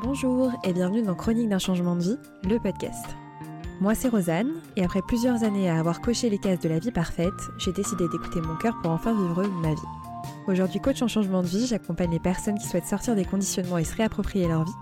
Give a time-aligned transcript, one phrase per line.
[0.00, 3.04] Bonjour et bienvenue dans Chronique d'un changement de vie, le podcast.
[3.80, 6.92] Moi c'est Rosanne et après plusieurs années à avoir coché les cases de la vie
[6.92, 9.80] parfaite, j'ai décidé d'écouter mon cœur pour enfin vivre ma vie.
[10.46, 13.82] Aujourd'hui coach en changement de vie, j'accompagne les personnes qui souhaitent sortir des conditionnements et
[13.82, 14.72] se réapproprier leur vie.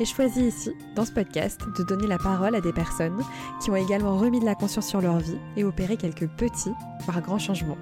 [0.00, 3.22] Et je choisis ici, dans ce podcast, de donner la parole à des personnes
[3.62, 7.22] qui ont également remis de la conscience sur leur vie et opéré quelques petits, voire
[7.22, 7.78] grands changements.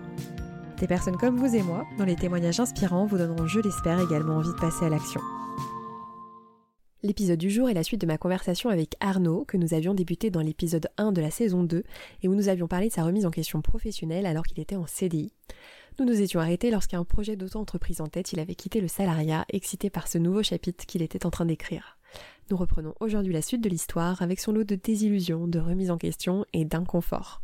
[0.76, 4.36] Des personnes comme vous et moi, dont les témoignages inspirants vous donneront, je l'espère, également
[4.36, 5.22] envie de passer à l'action.
[7.04, 10.30] L'épisode du jour est la suite de ma conversation avec Arnaud que nous avions débuté
[10.30, 11.82] dans l'épisode 1 de la saison 2
[12.22, 14.86] et où nous avions parlé de sa remise en question professionnelle alors qu'il était en
[14.86, 15.32] CDI.
[15.98, 19.90] Nous nous étions arrêtés lorsqu'un projet d'auto-entreprise en tête, il avait quitté le salariat, excité
[19.90, 21.98] par ce nouveau chapitre qu'il était en train d'écrire.
[22.50, 25.98] Nous reprenons aujourd'hui la suite de l'histoire avec son lot de désillusions, de remise en
[25.98, 27.42] question et d'inconfort.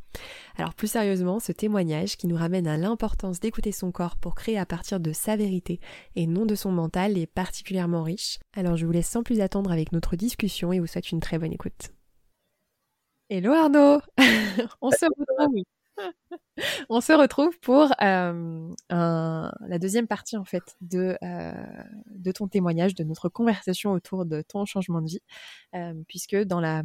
[0.56, 4.58] Alors plus sérieusement, ce témoignage qui nous ramène à l'importance d'écouter son corps pour créer
[4.58, 5.80] à partir de sa vérité
[6.16, 8.38] et non de son mental est particulièrement riche.
[8.54, 11.38] Alors je vous laisse sans plus attendre avec notre discussion et vous souhaite une très
[11.38, 11.92] bonne écoute.
[13.30, 14.00] Hello Arnaud
[14.80, 15.64] On se retrouve
[16.88, 21.52] On se retrouve pour euh, la deuxième partie en fait de, euh,
[22.06, 25.20] de ton témoignage, de notre conversation autour de ton changement de vie,
[25.74, 26.82] euh, puisque dans la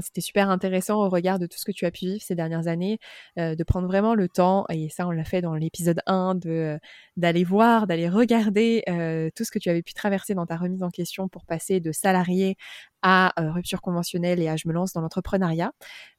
[0.00, 2.68] c'était super intéressant au regard de tout ce que tu as pu vivre ces dernières
[2.68, 2.98] années,
[3.38, 6.50] euh, de prendre vraiment le temps, et ça on l'a fait dans l'épisode 1, de
[6.50, 6.78] euh,
[7.16, 10.82] d'aller voir, d'aller regarder euh, tout ce que tu avais pu traverser dans ta remise
[10.82, 12.56] en question pour passer de salarié
[13.02, 15.72] à rupture conventionnelle et à je me lance dans l'entrepreneuriat.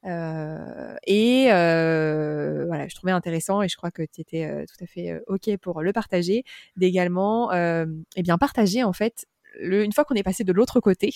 [0.06, 5.50] et voilà, je trouvais intéressant et je crois que tu étais tout à fait OK
[5.58, 6.44] pour le partager,
[6.78, 9.26] d'également eh bien partager en fait
[9.60, 11.14] une fois qu'on est passé de l'autre côté,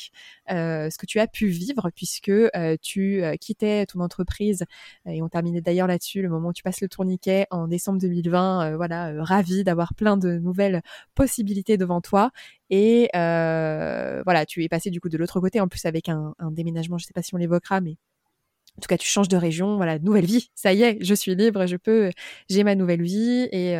[0.52, 4.66] euh, ce que tu as pu vivre puisque euh, tu euh, quittais ton entreprise
[5.06, 8.76] et on terminait d'ailleurs là-dessus le moment où tu passes le tourniquet en décembre 2020,
[8.76, 10.82] voilà, ravi d'avoir plein de nouvelles
[11.16, 12.32] possibilités devant toi
[12.70, 16.52] et voilà, tu es passé du coup de l'autre côté en plus avec un, un
[16.52, 17.98] déménagement, je sais pas si on l'évoquera, mais
[18.78, 20.50] en tout cas, tu changes de région, voilà, nouvelle vie.
[20.56, 22.10] Ça y est, je suis libre, je peux,
[22.50, 23.76] j'ai ma nouvelle vie et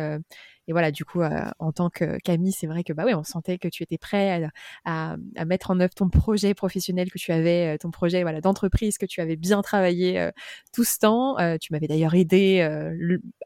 [0.68, 1.28] et voilà, du coup, euh,
[1.58, 4.50] en tant que Camille, c'est vrai que bah oui, on sentait que tu étais prêt
[4.84, 8.40] à, à, mettre en œuvre ton projet professionnel que tu avais, euh, ton projet voilà
[8.40, 10.30] d'entreprise que tu avais bien travaillé euh,
[10.72, 11.36] tout ce temps.
[11.60, 12.60] tu m'avais d'ailleurs aidé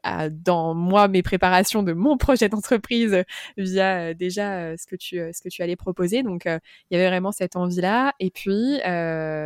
[0.03, 3.23] à, dans moi mes préparations de mon projet d'entreprise
[3.57, 6.23] via déjà ce que tu ce que tu allais proposer.
[6.23, 6.59] Donc il
[6.91, 8.13] y avait vraiment cette envie là.
[8.19, 8.79] Et puis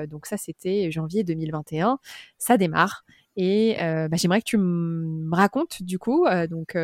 [0.10, 2.00] donc ça c'était janvier 2021,
[2.38, 3.06] ça démarre.
[3.38, 6.76] Et bah, j'aimerais que tu me racontes du coup, donc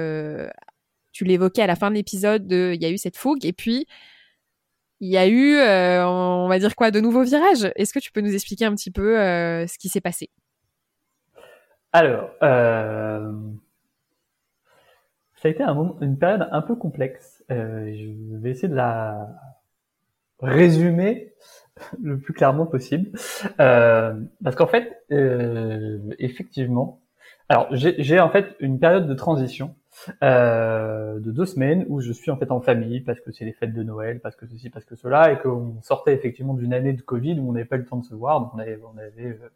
[1.17, 3.87] tu l'évoquais à la fin de l'épisode, il y a eu cette fougue et puis
[4.99, 7.71] il y a eu, euh, on va dire quoi, de nouveaux virages.
[7.75, 10.29] Est-ce que tu peux nous expliquer un petit peu euh, ce qui s'est passé?
[11.91, 13.31] Alors, euh,
[15.35, 15.63] ça a été
[16.01, 17.43] une période un peu complexe.
[17.49, 19.27] je vais essayer de la
[20.39, 21.33] résumer
[21.99, 23.09] le plus clairement possible,
[23.57, 25.03] parce qu'en fait,
[26.19, 27.01] effectivement,
[27.49, 29.75] alors j'ai en fait une période de transition
[30.23, 33.53] euh, de deux semaines où je suis en fait en famille parce que c'est les
[33.53, 36.93] fêtes de Noël, parce que ceci, parce que cela, et qu'on sortait effectivement d'une année
[36.93, 38.79] de Covid où on n'avait pas eu le temps de se voir, donc on avait,
[38.83, 39.49] on avait euh,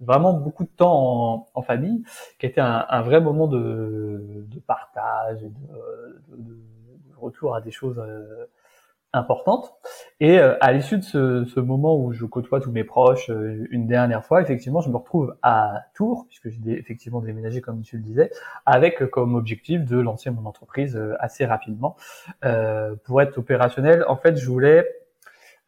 [0.00, 2.04] vraiment beaucoup de temps en, famille,
[2.38, 6.56] qui était un, vrai moment de, de partage et de, de,
[7.16, 8.44] retour à des choses euh,
[9.14, 9.74] importante.
[10.20, 13.66] Et euh, à l'issue de ce, ce, moment où je côtoie tous mes proches euh,
[13.70, 17.96] une dernière fois, effectivement, je me retrouve à Tours, puisque j'ai effectivement déménagé comme tu
[17.96, 18.30] le disais,
[18.66, 21.96] avec euh, comme objectif de lancer mon entreprise assez rapidement.
[23.04, 24.86] pour être opérationnel, en fait, je voulais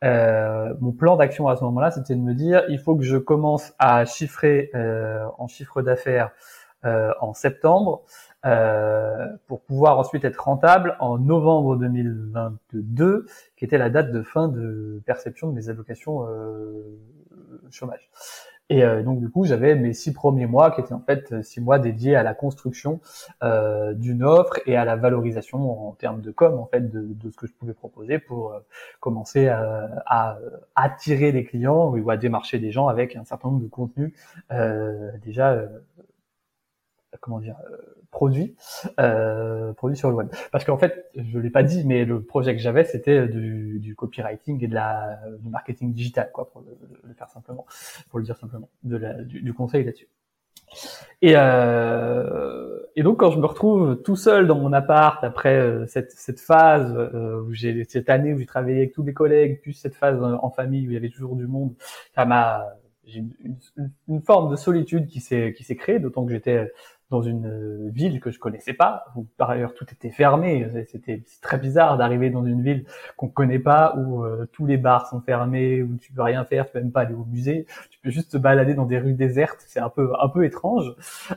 [0.03, 3.75] mon plan d'action à ce moment-là, c'était de me dire, il faut que je commence
[3.78, 4.71] à chiffrer
[5.39, 6.31] en chiffre d'affaires
[6.84, 8.03] en septembre
[8.47, 13.27] euh, pour pouvoir ensuite être rentable en novembre 2022,
[13.57, 16.83] qui était la date de fin de perception de mes allocations euh,
[17.71, 18.09] chômage.
[18.69, 21.61] Et euh, donc du coup, j'avais mes six premiers mois qui étaient en fait six
[21.61, 23.01] mois dédiés à la construction
[23.45, 27.31] euh, d'une offre et à la valorisation en termes de com en fait de, de
[27.31, 28.60] ce que je pouvais proposer pour euh,
[28.98, 30.39] commencer à, à,
[30.75, 34.13] attirer des clients ou à démarcher des gens avec un certain nombre de contenus
[35.25, 35.63] déjà
[37.21, 37.57] comment dire
[38.16, 38.57] produit
[38.98, 40.28] euh, produit sur le web.
[40.51, 43.95] Parce qu'en fait, je l'ai pas dit, mais le projet que j'avais, c'était du, du,
[43.95, 47.66] copywriting et de la du marketing digital, quoi, pour le, faire simplement,
[48.09, 50.09] pour le dire simplement, de la, du, conseil là-dessus.
[51.21, 55.86] Et, euh, et donc quand je me retrouve tout seul dans mon appart après euh,
[55.86, 59.60] cette, cette phase euh, où j'ai cette année où j'ai travaillé avec tous mes collègues,
[59.60, 61.74] plus cette phase en famille où il y avait toujours du monde,
[62.15, 62.65] ça m'a
[63.04, 66.72] j'ai une, une, une, forme de solitude qui s'est qui s'est créée, d'autant que j'étais
[67.11, 70.67] dans une euh, ville que je connaissais pas, où par ailleurs tout était fermé.
[70.91, 72.85] C'était très bizarre d'arriver dans une ville
[73.17, 76.67] qu'on connaît pas, où euh, tous les bars sont fermés, où tu peux rien faire,
[76.67, 79.15] tu peux même pas aller au musée, tu peux juste te balader dans des rues
[79.15, 79.65] désertes.
[79.69, 80.95] C'est un peu un peu étrange.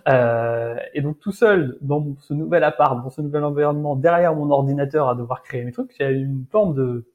[0.07, 4.49] Euh, et donc tout seul dans ce nouvel appart, dans ce nouvel environnement, derrière mon
[4.49, 7.05] ordinateur à devoir créer mes trucs, il y a une forme de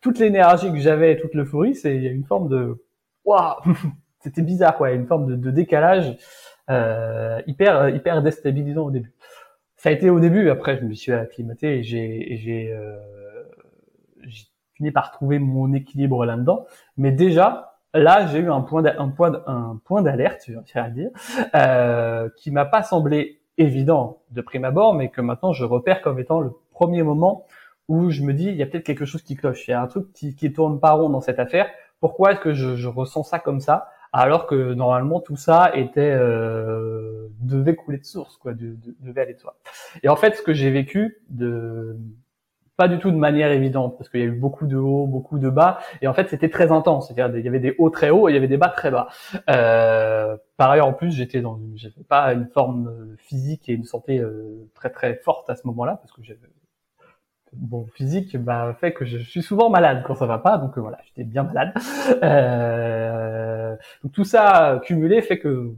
[0.00, 2.82] toute l'énergie que j'avais, toute l'euphorie, c'est il y a une forme de
[3.24, 3.56] waouh,
[4.20, 6.16] c'était bizarre quoi, une forme de décalage
[6.70, 9.12] euh, hyper hyper déstabilisant au début.
[9.76, 12.96] Ça a été au début, après je me suis acclimaté et j'ai j'ai euh,
[14.74, 16.66] fini par trouver mon équilibre là-dedans.
[16.96, 21.10] Mais déjà là, j'ai eu un point un point un point d'alerte, je vais dire,
[21.54, 26.18] euh, qui m'a pas semblé évident de prime abord, mais que maintenant je repère comme
[26.18, 27.46] étant le premier moment
[27.88, 29.80] où je me dis il y a peut-être quelque chose qui cloche, il y a
[29.80, 31.66] un truc qui qui tourne pas rond dans cette affaire.
[32.00, 33.88] Pourquoi est-ce que je ressens ça comme ça?
[34.12, 39.22] Alors que normalement tout ça était euh, devait couler de source, quoi, de, de, devait
[39.22, 39.56] aller de soi.
[40.02, 41.96] Et en fait, ce que j'ai vécu, de
[42.76, 45.40] pas du tout de manière évidente, parce qu'il y a eu beaucoup de hauts, beaucoup
[45.40, 47.08] de bas, et en fait c'était très intense.
[47.08, 48.90] C'est-à-dire il y avait des hauts très hauts et il y avait des bas très
[48.92, 49.08] bas.
[49.50, 54.20] Euh, par ailleurs, en plus, j'étais dans, j'avais pas une forme physique et une santé
[54.20, 56.38] euh, très très forte à ce moment-là, parce que j'avais
[57.52, 60.80] bon physique bah fait que je suis souvent malade quand ça va pas donc euh,
[60.80, 61.72] voilà j'étais bien malade
[62.22, 63.57] euh,
[64.02, 65.74] donc tout ça cumulé fait que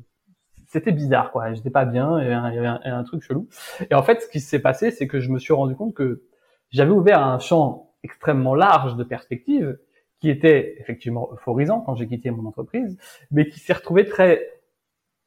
[0.69, 1.52] c'était bizarre quoi.
[1.52, 3.48] J'étais pas bien il y avait, un, truc chelou.
[3.90, 6.22] Et en fait ce qui s'est passé c'est que je me suis rendu compte que
[6.70, 9.78] j'avais ouvert un champ extrêmement large de perspectives
[10.20, 12.98] qui était effectivement euphorisant quand j'ai quitté mon entreprise
[13.31, 14.60] mais qui s'est retrouvé très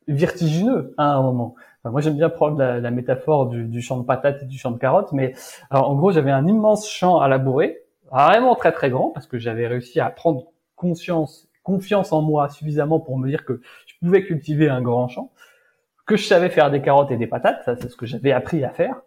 [0.07, 1.55] vertigineux à un moment.
[1.85, 5.11] Moi, j'aime bien prendre la, métaphore du, champ de patates et du champ de carottes,
[5.11, 5.33] mais
[5.69, 9.67] en gros, j'avais un immense champ à labourer, vraiment très très grand, parce que j'avais
[9.67, 10.45] réussi à prendre
[10.75, 15.31] conscience, confiance en moi suffisamment pour me dire que je pouvais cultiver un grand champ,
[16.05, 18.63] que je savais faire des carottes et des patates, ça c'est ce que j'avais appris
[18.63, 19.01] à faire,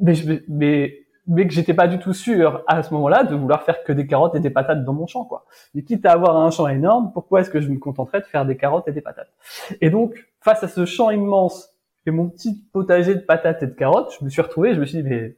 [0.00, 3.62] mais, je, mais mais que j'étais pas du tout sûr à ce moment-là de vouloir
[3.62, 5.46] faire que des carottes et des patates dans mon champ, quoi.
[5.74, 8.44] Et quitte à avoir un champ énorme, pourquoi est-ce que je me contenterais de faire
[8.44, 9.32] des carottes et des patates?
[9.80, 11.74] Et donc, face à ce champ immense
[12.06, 14.84] et mon petit potager de patates et de carottes, je me suis retrouvé, je me
[14.84, 15.36] suis dit, mais,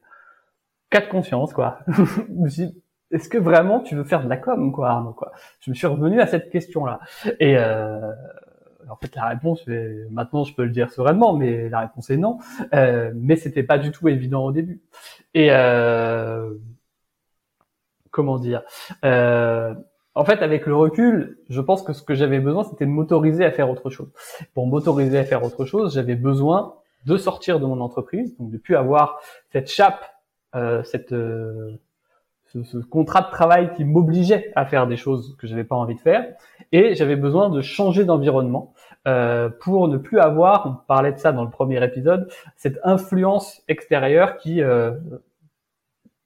[0.93, 1.81] de confiance, quoi.
[1.89, 5.13] je me suis dit, est-ce que vraiment tu veux faire de la com, quoi, Arnaud,
[5.13, 5.33] quoi?
[5.61, 7.01] Je me suis revenu à cette question-là.
[7.41, 8.13] Et, euh,
[8.89, 9.67] en fait, la réponse,
[10.11, 12.39] maintenant, je peux le dire sereinement, mais la réponse est non.
[12.75, 14.81] Euh, mais c'était pas du tout évident au début.
[15.35, 16.55] Et, euh,
[18.11, 18.63] comment dire?
[19.05, 19.75] Euh,
[20.15, 23.45] en fait, avec le recul, je pense que ce que j'avais besoin, c'était de m'autoriser
[23.45, 24.11] à faire autre chose.
[24.55, 28.57] Pour m'autoriser à faire autre chose, j'avais besoin de sortir de mon entreprise, donc de
[28.57, 29.21] plus avoir
[29.53, 30.05] cette chape,
[30.55, 31.79] euh, cette, euh,
[32.65, 35.95] ce, ce, contrat de travail qui m'obligeait à faire des choses que j'avais pas envie
[35.95, 36.27] de faire,
[36.73, 38.73] et j'avais besoin de changer d'environnement
[39.07, 43.63] euh, pour ne plus avoir, on parlait de ça dans le premier épisode, cette influence
[43.69, 44.93] extérieure qui euh,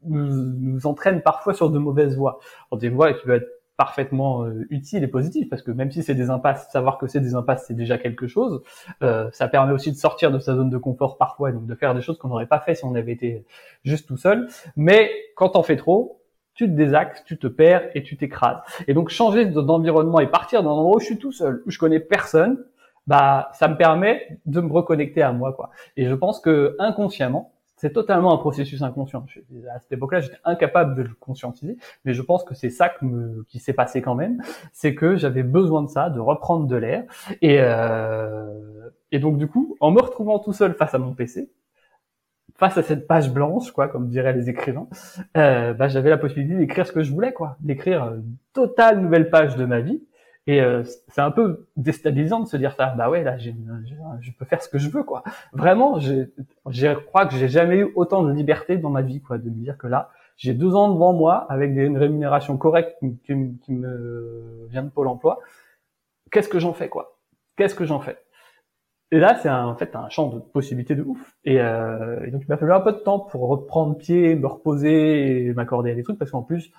[0.04, 2.40] nous, nous, entraîne parfois sur de mauvaises voies,
[2.72, 6.14] des voies qui peuvent être parfaitement euh, utile et positif parce que même si c'est
[6.14, 8.62] des impasses, savoir que c'est des impasses, c'est déjà quelque chose.
[9.02, 11.74] Euh, ça permet aussi de sortir de sa zone de confort parfois et donc de
[11.74, 13.42] faire des choses qu'on n'aurait pas fait si on avait été
[13.82, 14.48] juste tout seul.
[14.76, 16.19] Mais quand t'en fais trop,
[16.60, 18.58] tu te désaxes, tu te perds et tu t'écrases.
[18.86, 21.78] Et donc changer d'environnement et partir d'un endroit où je suis tout seul, où je
[21.78, 22.62] connais personne,
[23.06, 25.70] bah ça me permet de me reconnecter à moi quoi.
[25.96, 29.24] Et je pense que inconsciemment, c'est totalement un processus inconscient.
[29.74, 32.92] À cette époque-là, j'étais incapable de le conscientiser, mais je pense que c'est ça
[33.48, 34.42] qui s'est passé quand même,
[34.74, 37.04] c'est que j'avais besoin de ça, de reprendre de l'air,
[37.40, 41.50] et, euh, et donc du coup, en me retrouvant tout seul face à mon PC,
[42.60, 44.86] face à cette page blanche, quoi, comme diraient les écrivains,
[45.38, 49.30] euh, bah, j'avais la possibilité d'écrire ce que je voulais, quoi, d'écrire une totale nouvelle
[49.30, 50.02] page de ma vie,
[50.46, 52.94] et euh, c'est un peu déstabilisant de se dire ça.
[52.98, 53.54] Bah ouais, là, j'ai,
[54.20, 55.22] je peux faire ce que je veux, quoi.
[55.54, 59.48] Vraiment, je crois que j'ai jamais eu autant de liberté dans ma vie, quoi, de
[59.48, 64.66] me dire que là, j'ai deux ans devant moi avec une rémunération correcte qui, me
[64.68, 65.38] vient de Pôle Emploi.
[66.30, 67.16] Qu'est-ce que j'en fais, quoi?
[67.56, 68.18] Qu'est-ce que j'en fais?
[69.12, 71.18] Et là, c'est en fait un champ de possibilités de ouf.
[71.44, 74.46] Et, euh, et donc, il m'a fallu un peu de temps pour reprendre pied, me
[74.46, 76.70] reposer et m'accorder à des trucs, parce qu'en plus,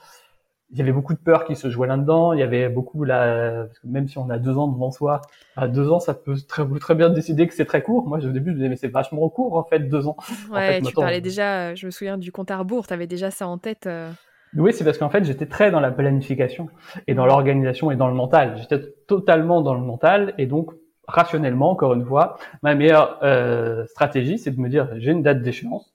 [0.71, 2.31] il y avait beaucoup de peur qui se jouait là-dedans.
[2.31, 5.19] Il y avait beaucoup là, parce que même si on a deux ans devant soi,
[5.57, 8.07] à deux ans, ça peut très, très bien décider que c'est très court.
[8.07, 10.15] Moi, au début, je me disais, mais c'est vachement court, en fait, deux ans.
[10.49, 13.47] Ouais, tu parlais déjà, je me souviens du compte à rebours, tu avais déjà ça
[13.47, 13.87] en tête.
[13.87, 14.09] Euh.
[14.55, 16.69] Oui, c'est parce qu'en fait, j'étais très dans la planification
[17.07, 18.57] et dans l'organisation et dans le mental.
[18.57, 20.71] J'étais totalement dans le mental et donc,
[21.07, 25.41] rationnellement, encore une fois, ma meilleure euh, stratégie, c'est de me dire, j'ai une date
[25.41, 25.93] d'échéance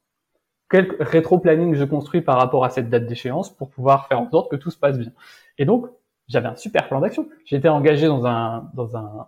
[0.68, 4.50] quel rétro-planning je construis par rapport à cette date d'échéance pour pouvoir faire en sorte
[4.50, 5.12] que tout se passe bien.
[5.58, 5.86] Et donc,
[6.28, 7.28] j'avais un super plan d'action.
[7.44, 9.26] J'étais engagé dans un, dans un,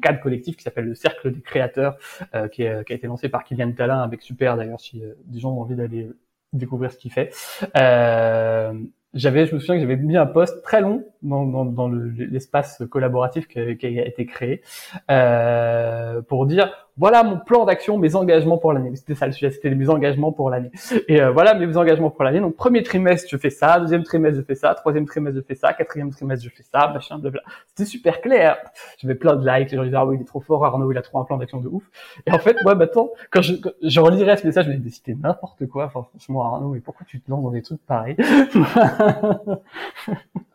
[0.00, 1.96] cadre collectif qui s'appelle le Cercle des créateurs,
[2.34, 5.50] euh, qui, qui, a été lancé par Kylian Talin avec Super d'ailleurs si des gens
[5.50, 6.10] ont envie d'aller
[6.52, 7.32] découvrir ce qu'il fait.
[7.76, 8.72] Euh,
[9.14, 13.58] j'avais, je me souviens que j'avais mis un post très long dans, l'espace collaboratif qui
[13.58, 14.62] a, qui a, été créé
[15.10, 18.94] euh, pour dire voilà mon plan d'action, mes engagements pour l'année.
[18.96, 20.70] C'était ça le sujet, c'était mes engagements pour l'année.
[21.08, 22.40] Et euh, voilà mes engagements pour l'année.
[22.40, 25.54] Donc premier trimestre je fais ça, deuxième trimestre je fais ça, troisième trimestre je fais
[25.54, 27.42] ça, quatrième trimestre je fais ça, machin, blabla.
[27.68, 28.58] C'était super clair.
[28.98, 30.98] J'avais plein de likes, les gens disaient ah oui il est trop fort Arnaud, il
[30.98, 31.82] a trop un plan d'action de ouf.
[32.26, 34.96] Et en fait moi maintenant quand je, quand je relirais ce message, je me disais
[34.96, 35.86] c'était n'importe quoi.
[35.86, 38.16] Enfin franchement Arnaud, mais pourquoi tu te lances dans des trucs pareils?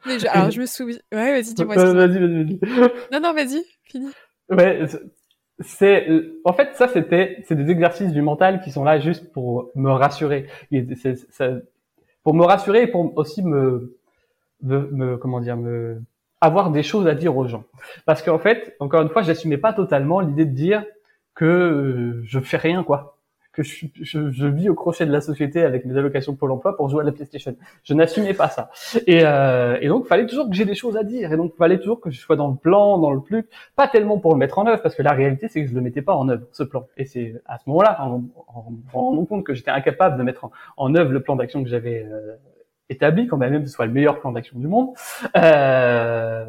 [0.06, 1.00] Mais je, alors je me souviens.
[1.12, 1.76] Ouais vas-y dis-moi.
[1.76, 2.60] vas-y vas-y vas-y.
[3.12, 4.08] Non non vas-y fini.
[4.50, 4.86] Ouais
[5.60, 6.08] c'est
[6.44, 9.90] en fait ça c'était c'est des exercices du mental qui sont là juste pour me
[9.92, 10.48] rassurer.
[12.24, 13.98] Pour me rassurer et pour aussi me,
[14.62, 16.02] me, comment dire me
[16.42, 17.64] avoir des choses à dire aux gens.
[18.06, 20.86] Parce qu'en fait encore une fois j'assumais pas totalement l'idée de dire
[21.34, 23.17] que euh, je fais rien quoi
[23.58, 26.78] que je, je, je, vis au crochet de la société avec mes allocations Pôle emploi
[26.78, 27.56] pour jouer à la PlayStation.
[27.84, 28.70] Je n'assumais pas ça.
[29.08, 31.34] Et, euh, et donc, il fallait toujours que j'ai des choses à dire.
[31.34, 33.88] Et donc, il fallait toujours que je sois dans le plan, dans le plus, pas
[33.88, 36.04] tellement pour le mettre en œuvre, parce que la réalité, c'est que je le mettais
[36.04, 36.86] pas en œuvre, ce plan.
[36.98, 40.52] Et c'est à ce moment-là, en, en rendant compte que j'étais incapable de mettre en,
[40.78, 42.36] en œuvre le plan d'action que j'avais euh,
[42.90, 44.90] établi, quand même, que ce soit le meilleur plan d'action du monde,
[45.36, 46.46] euh,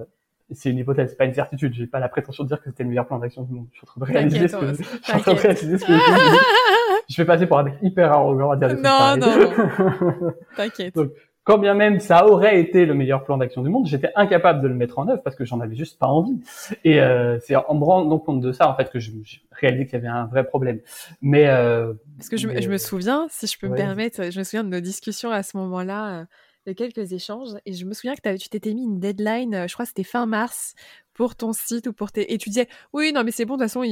[0.52, 1.74] c'est une hypothèse, pas une certitude.
[1.74, 3.66] J'ai pas la prétention de dire que c'était le meilleur plan d'action du monde.
[3.72, 5.84] Je suis en train de réaliser ce que, je suis en train de réaliser ce
[5.84, 5.92] que
[7.08, 10.32] je vais passer pour un mec hyper arrogant à dire des Non, non, non.
[10.56, 10.94] T'inquiète.
[10.94, 11.10] Donc,
[11.44, 14.68] quand bien même ça aurait été le meilleur plan d'action du monde, j'étais incapable de
[14.68, 16.38] le mettre en œuvre parce que j'en avais juste pas envie.
[16.84, 19.86] Et euh, c'est en me rendant compte de ça, en fait, que je, je réalisé
[19.86, 20.80] qu'il y avait un vrai problème.
[21.22, 24.44] Mais euh, parce que je, je, me souviens, si je peux me permettre, je me
[24.44, 26.20] souviens de nos discussions à ce moment-là.
[26.20, 26.24] Euh,
[26.68, 29.72] de quelques échanges et je me souviens que tu t'étais mis une deadline, euh, je
[29.72, 30.74] crois que c'était fin mars
[31.18, 33.64] pour ton site ou pour tes et tu disais oui non mais c'est bon de
[33.64, 33.82] toute façon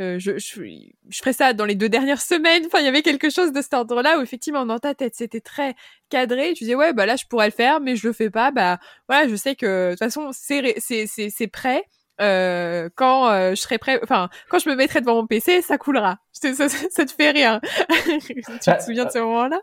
[0.00, 0.60] euh, je, je,
[1.08, 3.62] je ferai ça dans les deux dernières semaines enfin il y avait quelque chose de
[3.62, 5.76] cet ordre là où effectivement dans ta tête c'était très
[6.10, 8.50] cadré tu disais ouais bah là je pourrais le faire mais je le fais pas
[8.50, 11.84] bah voilà je sais que de toute façon c'est c'est c'est prêt
[12.20, 15.78] euh, quand euh, je serai prêt, enfin quand je me mettrai devant mon PC, ça
[15.78, 16.18] coulera.
[16.32, 17.60] Ça, ça, ça te fait rien.
[18.04, 19.60] tu te bah, souviens de ce moment-là?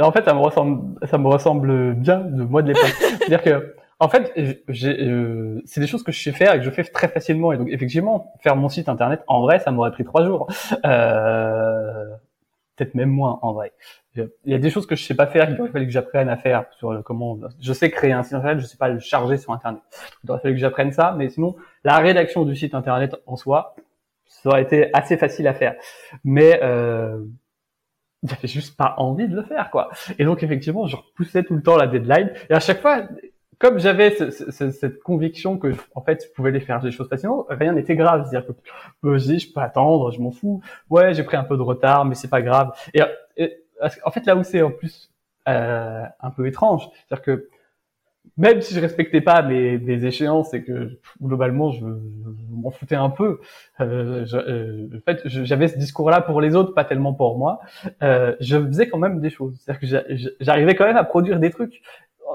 [0.00, 2.94] En fait, ça me ressemble, ça me ressemble bien de moi de l'époque.
[3.00, 6.70] C'est-à-dire que, en fait, euh, c'est des choses que je sais faire et que je
[6.70, 7.52] fais très facilement.
[7.52, 10.48] Et donc, effectivement, faire mon site internet, en vrai, ça m'aurait pris trois jours.
[10.84, 12.04] Euh,
[12.76, 13.72] peut-être même moins en vrai.
[14.16, 16.28] Il y a des choses que je sais pas faire, qu'il aurait fallu que j'apprenne
[16.28, 17.38] à faire sur comment.
[17.60, 19.82] Je sais créer un site internet, je sais pas le charger sur internet.
[20.22, 23.74] Il aurait fallu que j'apprenne ça, mais sinon la rédaction du site internet en soi,
[24.26, 25.74] ça aurait été assez facile à faire.
[26.22, 27.24] Mais euh,
[28.22, 29.90] j'avais juste pas envie de le faire, quoi.
[30.18, 32.32] Et donc effectivement, je repoussais tout le temps la deadline.
[32.50, 33.08] Et à chaque fois,
[33.58, 37.72] comme j'avais cette conviction que en fait je pouvais les faire des choses facilement, rien
[37.72, 38.26] n'était grave.
[38.28, 40.62] C'est-à-dire que euh, je dis je peux attendre, je m'en fous.
[40.90, 42.72] Ouais, j'ai pris un peu de retard, mais c'est pas grave.
[42.92, 43.02] Et,
[44.04, 45.10] en fait là où c'est en plus
[45.48, 47.48] euh, un peu étrange, c'est-à-dire que
[48.36, 52.96] même si je respectais pas mes, mes échéances et que globalement je, je m'en foutais
[52.96, 53.40] un peu,
[53.80, 57.60] euh, je, euh, en fait j'avais ce discours-là pour les autres, pas tellement pour moi.
[58.02, 61.50] Euh, je faisais quand même des choses, c'est-à-dire que j'arrivais quand même à produire des
[61.50, 61.82] trucs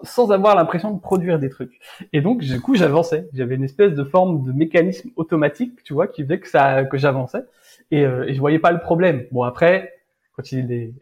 [0.03, 1.79] sans avoir l'impression de produire des trucs.
[2.13, 3.27] Et donc, du coup, j'avançais.
[3.33, 6.97] J'avais une espèce de forme de mécanisme automatique, tu vois, qui faisait que ça, que
[6.97, 7.43] j'avançais.
[7.91, 9.25] Et, euh, et je voyais pas le problème.
[9.31, 9.93] Bon, après,
[10.33, 10.93] quand il est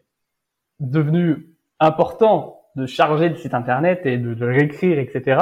[0.80, 1.46] devenu
[1.80, 5.40] important de charger le site internet et de, le réécrire, etc.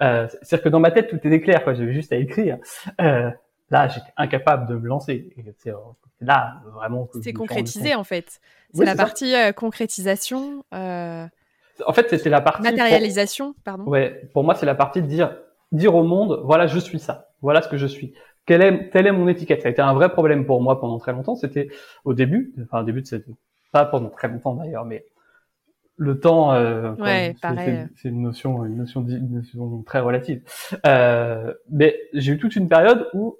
[0.00, 1.74] Euh, C'est-à-dire que dans ma tête, tout était clair, quoi.
[1.74, 2.58] J'avais juste à écrire.
[3.00, 3.30] Euh,
[3.70, 5.30] là, j'étais incapable de me lancer.
[5.58, 5.72] C'est
[6.20, 7.08] là, vraiment.
[7.22, 8.40] C'est concrétisé, en fait.
[8.72, 10.64] C'est la partie euh, concrétisation.
[10.72, 11.26] Euh
[11.86, 13.84] en fait, c'était la partie matérialisation, pardon.
[13.84, 15.36] Ouais, pour moi, c'est la partie de dire
[15.72, 18.14] dire au monde, voilà, je suis ça, voilà ce que je suis.
[18.46, 19.60] Quelle est, telle est mon étiquette.
[19.62, 21.36] Ça a été un vrai problème pour moi pendant très longtemps.
[21.36, 21.68] C'était
[22.04, 23.26] au début, enfin au début de cette,
[23.72, 25.04] pas pendant très longtemps d'ailleurs, mais
[25.96, 27.34] le temps, euh, ouais,
[27.96, 30.42] c'est une notion, une notion, une notion très relative.
[30.86, 33.36] Euh, mais j'ai eu toute une période où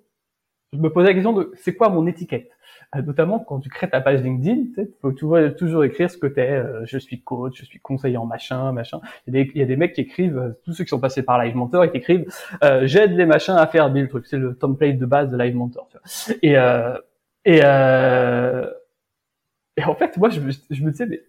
[0.73, 2.51] je me posais la question de c'est quoi mon étiquette?
[2.97, 5.27] Notamment quand tu crées ta page LinkedIn, tu faut tu
[5.57, 6.51] toujours écrire ce que t'es.
[6.51, 9.01] Euh, je suis coach, je suis conseiller en machin, machin.
[9.27, 10.91] Il y a des, il y a des mecs qui écrivent, euh, tous ceux qui
[10.91, 12.27] sont passés par Live Mentor, ils écrivent
[12.65, 14.27] euh, j'aide les machins à faire le truc.
[14.27, 15.89] C'est le template de base de Live Mentor.
[15.91, 16.41] Tu vois.
[16.43, 16.55] Et
[17.45, 17.63] et
[19.79, 20.41] et en fait, moi, je,
[20.71, 21.23] je me disais mais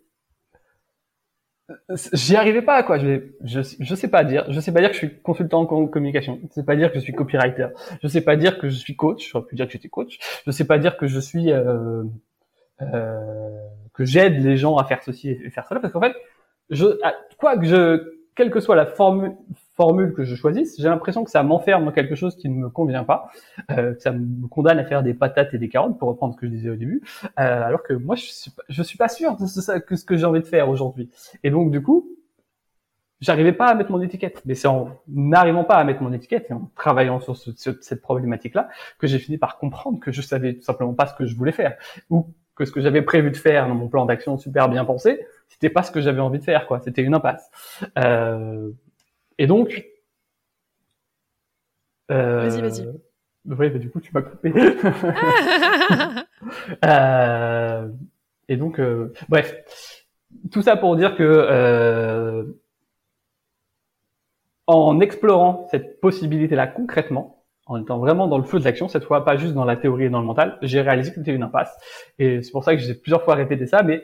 [2.14, 2.98] J'y arrivais pas, quoi.
[2.98, 4.46] Je, je, je sais pas dire.
[4.50, 6.40] Je sais pas dire que je suis consultant en communication.
[6.50, 7.68] Je sais pas dire que je suis copywriter.
[8.02, 9.30] Je sais pas dire que je suis coach.
[9.32, 10.18] J'aurais pu dire que j'étais coach.
[10.46, 12.04] Je sais pas dire que je suis euh,
[12.82, 13.50] euh,
[13.94, 16.16] que j'aide les gens à faire ceci et faire cela, parce qu'en fait,
[16.70, 16.86] je
[17.38, 19.36] quoi que je, quelle que soit la forme,
[19.80, 22.70] formule que je choisisse, j'ai l'impression que ça m'enferme dans quelque chose qui ne me
[22.70, 23.32] convient pas,
[23.72, 26.38] euh, que ça me condamne à faire des patates et des carottes, pour reprendre ce
[26.38, 29.38] que je disais au début, euh, alors que moi, je suis pas, suis pas sûr
[29.38, 31.10] de ce, que ce que j'ai envie de faire aujourd'hui.
[31.46, 32.10] Et donc, du coup,
[33.22, 34.42] j'arrivais pas à mettre mon étiquette.
[34.46, 38.02] Mais c'est en n'arrivant pas à mettre mon étiquette et en travaillant sur ce, cette
[38.02, 38.68] problématique-là
[38.98, 41.54] que j'ai fini par comprendre que je savais tout simplement pas ce que je voulais
[41.54, 41.78] faire
[42.10, 45.26] ou que ce que j'avais prévu de faire dans mon plan d'action super bien pensé,
[45.48, 46.82] c'était pas ce que j'avais envie de faire, quoi.
[46.82, 47.50] C'était une impasse.
[47.98, 48.72] Euh,
[49.40, 49.86] et donc.
[52.12, 52.88] Euh, vas-y, vas-y.
[53.46, 54.54] Oui, bah, du coup, tu m'as coupé.
[56.86, 57.88] euh,
[58.48, 59.56] et donc, euh, bref,
[60.52, 62.44] tout ça pour dire que euh,
[64.68, 69.24] en explorant cette possibilité-là concrètement, en étant vraiment dans le feu de l'action, cette fois
[69.24, 71.76] pas juste dans la théorie et dans le mental, j'ai réalisé que c'était une impasse.
[72.20, 74.04] Et c'est pour ça que j'ai plusieurs fois répété ça, mais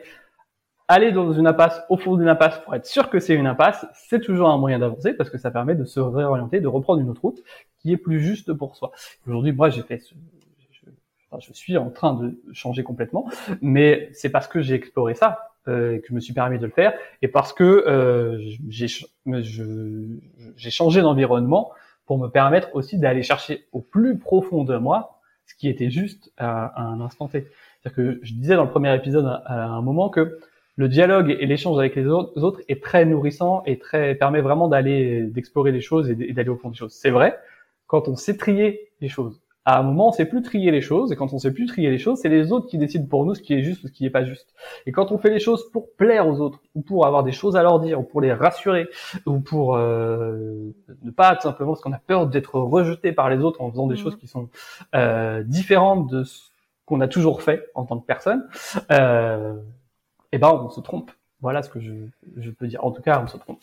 [0.88, 3.86] aller dans une impasse, au fond d'une impasse, pour être sûr que c'est une impasse,
[3.94, 7.10] c'est toujours un moyen d'avancer parce que ça permet de se réorienter, de reprendre une
[7.10, 7.42] autre route
[7.80, 8.92] qui est plus juste pour soi.
[9.26, 10.02] Aujourd'hui, moi, j'ai fait,
[10.80, 10.90] je,
[11.40, 13.28] je, suis en train de changer complètement,
[13.60, 16.72] mais c'est parce que j'ai exploré ça euh, que je me suis permis de le
[16.72, 18.38] faire et parce que euh,
[18.68, 21.72] j'ai changé d'environnement
[22.06, 26.32] pour me permettre aussi d'aller chercher au plus profond de moi ce qui était juste
[26.36, 27.48] à un instant T.
[27.82, 30.38] C'est-à-dire que je disais dans le premier épisode à un moment que
[30.76, 35.22] le dialogue et l'échange avec les autres est très nourrissant et très permet vraiment d'aller
[35.22, 36.92] d'explorer les choses et d'aller au fond des choses.
[36.92, 37.38] C'est vrai
[37.86, 39.40] quand on sait trier les choses.
[39.64, 41.90] À un moment, on sait plus trier les choses et quand on sait plus trier
[41.90, 43.92] les choses, c'est les autres qui décident pour nous ce qui est juste ou ce
[43.92, 44.54] qui est pas juste.
[44.86, 47.56] Et quand on fait les choses pour plaire aux autres ou pour avoir des choses
[47.56, 48.88] à leur dire ou pour les rassurer
[49.24, 53.38] ou pour euh, ne pas tout simplement parce qu'on a peur d'être rejeté par les
[53.38, 53.98] autres en faisant des mmh.
[53.98, 54.48] choses qui sont
[54.94, 56.42] euh, différentes de ce
[56.84, 58.46] qu'on a toujours fait en tant que personne,
[58.92, 59.54] euh,
[60.32, 61.10] eh ben on se trompe.
[61.40, 61.92] Voilà ce que je,
[62.36, 62.84] je, peux dire.
[62.84, 63.62] En tout cas, on se trompe.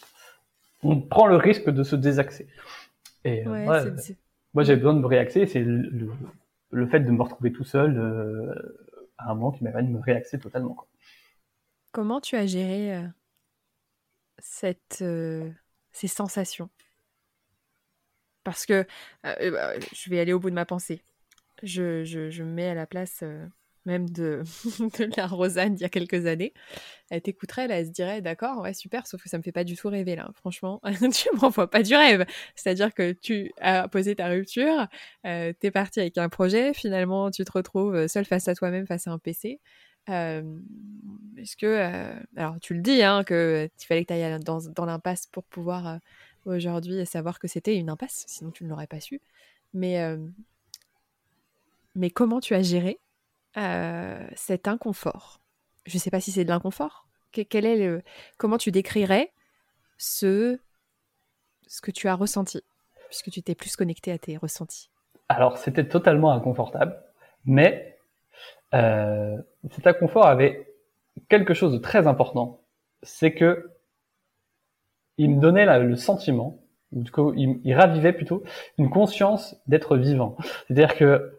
[0.84, 2.48] On prend le risque de se désaxer.
[3.24, 3.92] Et euh,
[4.54, 5.48] moi, j'ai besoin de me réaxer.
[5.48, 6.12] C'est le,
[6.70, 8.54] le, fait de me retrouver tout seul euh,
[9.18, 10.76] à un moment qui m'amène de me réaxer totalement.
[10.76, 10.88] Quoi.
[11.92, 13.08] Comment tu as géré euh,
[14.38, 15.50] cette, euh,
[15.92, 16.70] ces sensations?
[18.44, 18.86] Parce que
[19.24, 21.02] je vais aller au bout de ma pensée.
[21.64, 23.24] Je, je, je me mets à la place
[23.86, 24.44] même de,
[25.18, 26.54] la Rosanne d'il y a quelques années,
[27.10, 29.76] elle t'écouterait, elle se dirait d'accord, ouais, super, sauf que ça me fait pas du
[29.76, 30.32] tout rêver là.
[30.36, 30.82] Franchement,
[31.14, 32.26] tu m'envoies pas du rêve.
[32.56, 34.88] C'est-à-dire que tu as posé ta rupture,
[35.26, 39.08] euh, t'es parti avec un projet, finalement tu te retrouves seul face à toi-même, face
[39.08, 39.60] à un PC.
[40.10, 40.44] Euh,
[41.38, 44.60] Est-ce que, euh, alors tu le dis, hein, que il fallait que tu ailles dans,
[44.76, 45.98] dans l'impasse pour pouvoir euh,
[46.46, 49.22] aujourd'hui savoir que c'était une impasse, sinon tu ne l'aurais pas su.
[49.74, 50.18] Mais, euh,
[51.96, 53.00] mais comment tu as géré
[53.58, 55.40] euh, cet inconfort.
[55.86, 57.08] Je ne sais pas si c'est de l'inconfort.
[57.32, 58.04] Quel est le,
[58.38, 59.32] comment tu décrirais
[59.98, 60.60] ce,
[61.68, 62.62] ce que tu as ressenti,
[63.10, 64.90] puisque tu t'es plus connecté à tes ressentis?
[65.30, 67.02] Alors, c'était totalement inconfortable,
[67.46, 67.98] mais
[68.74, 69.38] euh,
[69.72, 70.68] cet inconfort avait
[71.28, 72.62] quelque chose de très important.
[73.02, 73.72] C'est que
[75.18, 76.60] il me donnait le sentiment,
[76.92, 77.04] ou
[77.36, 78.44] il, il ravivait plutôt
[78.78, 80.38] une conscience d'être vivant.
[80.68, 81.38] C'est-à-dire que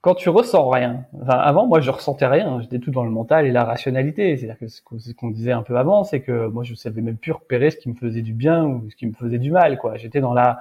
[0.00, 2.60] quand tu ressens rien, enfin, avant, moi, je ressentais rien.
[2.62, 4.36] J'étais tout dans le mental et la rationalité.
[4.36, 7.32] C'est-à-dire que ce qu'on disait un peu avant, c'est que moi, je savais même plus
[7.32, 9.98] repérer ce qui me faisait du bien ou ce qui me faisait du mal, quoi.
[9.98, 10.60] J'étais dans la,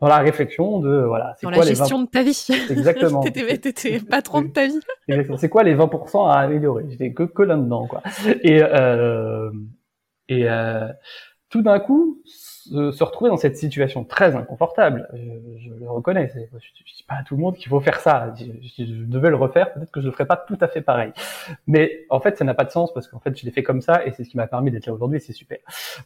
[0.00, 1.36] dans la réflexion de, voilà.
[1.42, 2.48] Dans la gestion de ta vie.
[2.70, 3.20] Exactement.
[3.22, 4.80] t'étais, patron de ta vie.
[5.38, 6.86] C'est quoi les 20% à améliorer?
[6.90, 8.02] J'étais que, que là-dedans, quoi.
[8.42, 9.52] Et, euh,
[10.28, 10.88] et, euh,
[11.54, 15.08] tout d'un coup, se, retrouver dans cette situation très inconfortable.
[15.12, 16.28] Je, je le reconnais.
[16.34, 18.34] Je, je dis pas à tout le monde qu'il faut faire ça.
[18.36, 21.12] Je, je devais le refaire, peut-être que je le ferais pas tout à fait pareil.
[21.68, 23.82] Mais en fait, ça n'a pas de sens parce qu'en fait, je l'ai fait comme
[23.82, 25.20] ça et c'est ce qui m'a permis d'être là aujourd'hui.
[25.20, 25.58] C'est super.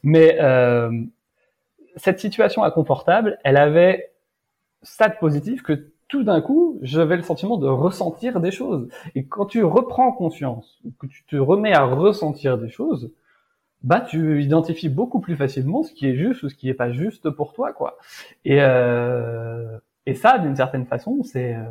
[0.02, 0.92] Mais euh,
[1.96, 4.12] cette situation inconfortable, elle avait
[4.82, 8.90] ça de positif que tout d'un coup, j'avais le sentiment de ressentir des choses.
[9.14, 13.10] Et quand tu reprends conscience, que tu te remets à ressentir des choses,
[13.82, 16.90] bah tu identifies beaucoup plus facilement ce qui est juste ou ce qui est pas
[16.92, 17.98] juste pour toi quoi.
[18.44, 21.62] Et euh, et ça d'une certaine façon c'est euh,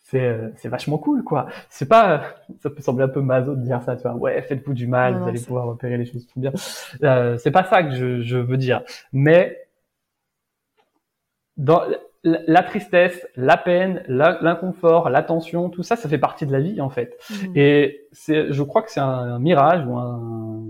[0.00, 1.46] c'est c'est vachement cool quoi.
[1.70, 4.74] C'est pas ça peut sembler un peu maso de dire ça tu vois ouais faites-vous
[4.74, 6.52] du mal vous allez pouvoir repérer les choses bien.
[7.02, 8.82] Euh, c'est pas ça que je, je veux dire.
[9.12, 9.58] Mais
[11.56, 11.82] dans
[12.24, 16.80] la tristesse, la peine, l'inconfort, la tension, tout ça, ça fait partie de la vie
[16.80, 17.18] en fait.
[17.30, 17.52] Mhm.
[17.56, 20.62] Et c'est, je crois que c'est un, mirage ou un,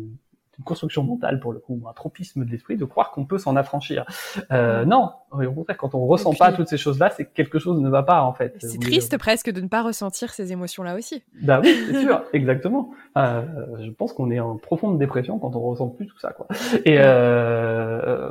[0.59, 3.55] une construction mentale pour le coup, un tropisme de l'esprit de croire qu'on peut s'en
[3.57, 4.07] affranchir.
[4.51, 7.81] Euh, non, au contraire, quand on ressent pas toutes ces choses-là, c'est que quelque chose
[7.81, 8.55] ne va pas en fait.
[8.59, 11.23] C'est triste presque de ne pas ressentir ces émotions-là aussi.
[11.43, 12.93] Bah oui, c'est sûr, exactement.
[13.19, 13.43] Euh,
[13.85, 16.47] je pense qu'on est en profonde dépression quand on ressent plus tout ça quoi.
[16.87, 18.31] Et euh,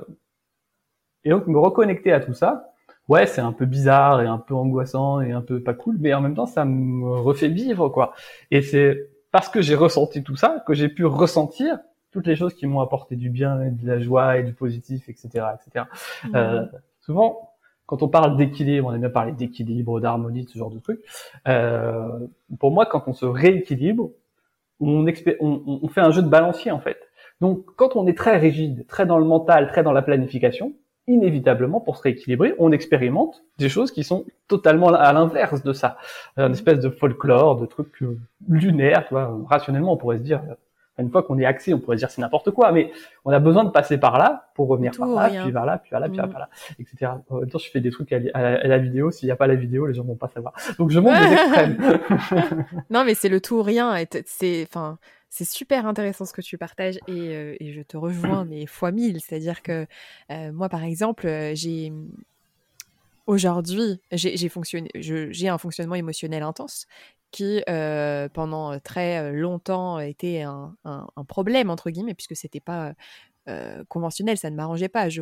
[1.24, 2.71] Et donc me reconnecter à tout ça,
[3.08, 6.14] ouais, c'est un peu bizarre et un peu angoissant et un peu pas cool, mais
[6.14, 8.14] en même temps, ça me refait vivre, quoi.
[8.52, 11.80] Et c'est parce que j'ai ressenti tout ça que j'ai pu ressentir
[12.12, 15.08] toutes les choses qui m'ont apporté du bien, et de la joie et du positif,
[15.08, 15.86] etc., etc.
[16.26, 16.36] Mmh.
[16.36, 16.66] Euh,
[17.00, 17.52] souvent,
[17.86, 21.02] quand on parle d'équilibre, on aime bien parler d'équilibre, d'harmonie, ce genre de trucs.
[21.48, 22.10] Euh,
[22.60, 24.12] pour moi, quand on se rééquilibre,
[24.80, 25.06] on,
[25.40, 26.98] on, on, fait un jeu de balancier en fait.
[27.40, 30.74] Donc, quand on est très rigide, très dans le mental, très dans la planification,
[31.08, 35.98] inévitablement, pour se rééquilibrer, on expérimente des choses qui sont totalement à l'inverse de ça.
[36.38, 39.38] Un espèce de folklore, de trucs euh, lunaires, tu vois.
[39.50, 40.42] Rationnellement, on pourrait se dire,
[41.02, 42.92] une fois qu'on est axé, on pourrait se dire c'est n'importe quoi, mais
[43.26, 45.90] on a besoin de passer par là pour revenir par là, puis vers là, puis
[45.92, 46.30] vers là, puis mm.
[46.30, 47.12] par là, etc.
[47.30, 49.12] En même temps, je fais des trucs à, la, vidéo.
[49.12, 50.54] S'il n'y a pas la vidéo, les gens vont pas savoir.
[50.78, 51.78] Donc je montre des extrêmes.
[52.90, 53.96] non, mais c'est le tout ou rien.
[54.26, 54.98] C'est, enfin,
[55.32, 58.92] c'est super intéressant ce que tu partages et, euh, et je te rejoins mais fois
[58.92, 59.22] mille.
[59.22, 59.88] C'est-à-dire que
[60.30, 61.92] euh, moi, par exemple, euh, j'ai
[63.28, 66.86] aujourd'hui, j'ai fonctionné, j'ai un fonctionnement émotionnel intense
[67.32, 67.64] qui,
[68.34, 72.94] pendant très longtemps, était un, un, un, problème entre guillemets puisque c'était pas
[73.52, 75.10] euh, conventionnel, ça ne m'arrangeait pas.
[75.10, 75.22] Je,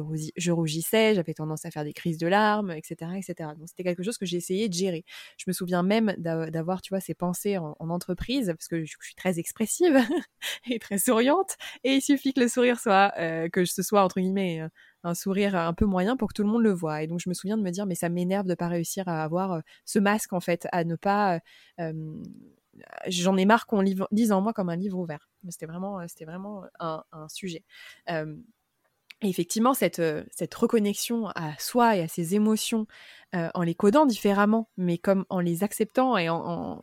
[0.52, 3.50] rougissais, j'avais tendance à faire des crises de larmes, etc., etc.
[3.58, 5.04] Donc c'était quelque chose que j'ai essayé de gérer.
[5.38, 9.16] Je me souviens même d'avoir, tu vois, ces pensées en, entreprise parce que je, suis
[9.16, 9.98] très expressive
[10.70, 11.58] et très souriante.
[11.84, 14.62] Et il suffit que le sourire soit, euh, que ce soit entre guillemets
[15.04, 17.04] un sourire un peu moyen pour que tout le monde le voit.
[17.04, 19.24] Et donc je me souviens de me dire, mais ça m'énerve de pas réussir à
[19.24, 21.40] avoir euh, ce masque en fait, à ne pas
[23.08, 25.30] j'en ai marre qu'on lise en moi comme un livre ouvert.
[25.50, 27.64] C'était vraiment, euh, vraiment un, sujet.
[28.08, 32.88] et effectivement, cette, euh, cette reconnexion à soi et à ses émotions,
[33.36, 36.82] euh, en les codant différemment, mais comme en les acceptant et en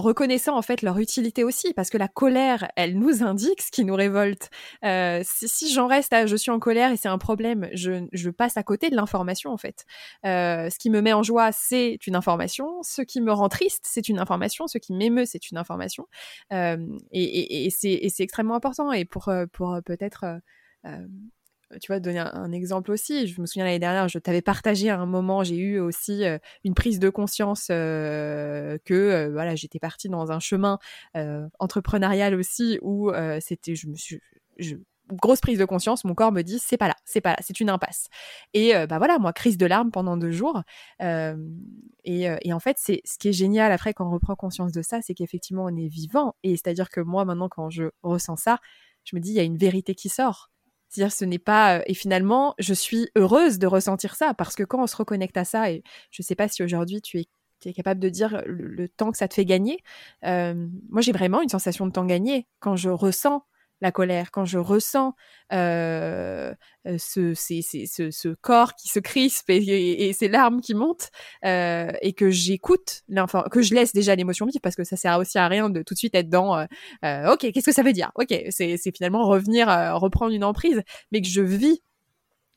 [0.00, 3.84] reconnaissant en fait leur utilité aussi, parce que la colère, elle nous indique ce qui
[3.84, 4.50] nous révolte.
[4.84, 8.56] Euh, si, j'en reste à je suis en colère et c'est un problème, je, passe
[8.56, 9.84] à côté de l'information en fait.
[10.26, 12.82] Euh, ce qui me met en joie, c'est une information.
[12.82, 14.66] Ce qui me rend triste, c'est une information.
[14.66, 16.06] Ce qui m'émeut, c'est une information.
[16.52, 16.76] Euh,
[17.12, 18.92] et, et, c'est extrêmement important.
[18.92, 20.40] Et pour, pour peut-être
[21.80, 23.26] tu vois, donner un, exemple aussi.
[23.26, 26.38] Je me souviens l'année dernière, je t'avais partagé à un moment, j'ai eu aussi euh,
[26.64, 30.78] une prise de conscience euh, que voilà, j'étais partie dans un chemin
[31.58, 34.20] entrepreneurial aussi où c'était, je me suis,
[35.08, 37.60] grosse prise de conscience, mon corps me dit c'est pas là, c'est pas là, c'est
[37.60, 38.08] une impasse.
[38.52, 40.62] Et bah voilà, moi crise de larmes pendant deux jours.
[41.00, 41.46] et,
[42.04, 45.00] et, en fait, c'est ce qui est génial après quand on reprend conscience de ça,
[45.02, 46.34] c'est qu'effectivement on est vivant.
[46.42, 48.58] Et c'est-à-dire que moi maintenant quand je ressens ça,
[49.04, 50.50] je me dis il y a une vérité qui sort.
[50.94, 51.78] C'est-à-dire, ce n'est pas.
[51.78, 55.36] Euh, et finalement, je suis heureuse de ressentir ça parce que quand on se reconnecte
[55.36, 57.26] à ça, et je ne sais pas si aujourd'hui tu es,
[57.72, 59.78] capable de dire le, temps que ça te fait gagner.
[60.24, 63.42] Euh, moi, j'ai vraiment une sensation de temps gagné quand je ressens
[63.84, 65.12] la colère, quand je ressens
[65.52, 66.54] euh,
[66.86, 71.10] euh ce, ce, corps qui se crispe et, ces larmes qui montent,
[71.44, 73.02] euh, et que j'écoute,
[73.50, 75.92] que je laisse déjà l'émotion vivre, parce que ça sert aussi à rien de tout
[75.92, 78.10] de suite être dans ok, qu'est-ce que ça veut dire?
[78.14, 79.68] Ok, c'est finalement revenir,
[80.00, 81.82] reprendre une emprise, mais que je vis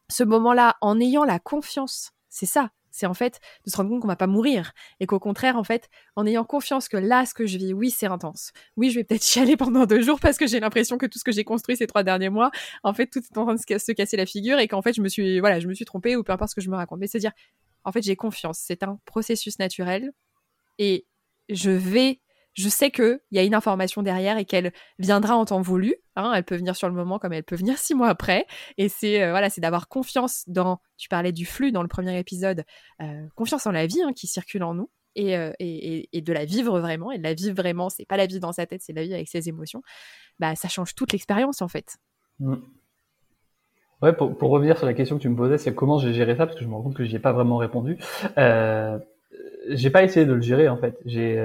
[0.10, 2.14] ce moment-là en ayant la confiance.
[2.30, 5.20] C'est ça, c'est en fait de se rendre compte qu'on va pas mourir et qu'au
[5.20, 8.54] contraire, en fait, en ayant confiance que là, ce que je vis, oui, c'est intense.
[8.76, 11.24] Oui, je vais peut-être chialer pendant deux jours parce que j'ai l'impression que tout ce
[11.24, 12.50] que j'ai construit ces trois derniers mois,
[12.84, 15.02] en fait, tout est en train de se casser la figure et qu'en fait, je
[15.02, 17.00] me suis, voilà, je me suis trompée ou peu importe ce que je me raconte.
[17.00, 17.34] Mais c'est dire,
[17.84, 18.58] en fait, j'ai confiance.
[18.60, 20.12] C'est un processus naturel
[20.80, 21.06] et
[21.50, 22.22] je vais
[22.58, 25.96] je sais qu'il y a une information derrière et qu'elle viendra en temps voulu.
[26.16, 28.48] Hein, elle peut venir sur le moment comme elle peut venir six mois après.
[28.78, 30.80] Et c'est euh, voilà, c'est d'avoir confiance dans.
[30.98, 32.64] Tu parlais du flux dans le premier épisode,
[33.02, 34.90] euh, confiance en la vie hein, qui circule en nous.
[35.20, 38.28] Euh, et, et, de la vivre vraiment, et de la vivre vraiment, c'est pas la
[38.28, 39.82] vie dans sa tête, c'est la vie avec ses émotions,
[40.38, 41.98] bah, ça change toute l'expérience en fait.
[42.40, 42.58] Mm.
[44.04, 46.36] Ouais, pour, pour, revenir sur la question que tu me posais, c'est comment j'ai géré
[46.36, 47.98] ça, parce que je me rends compte que j'y ai pas vraiment répondu.
[48.38, 49.00] Euh,
[49.70, 51.00] j'ai pas essayé de le gérer en fait.
[51.06, 51.36] J'ai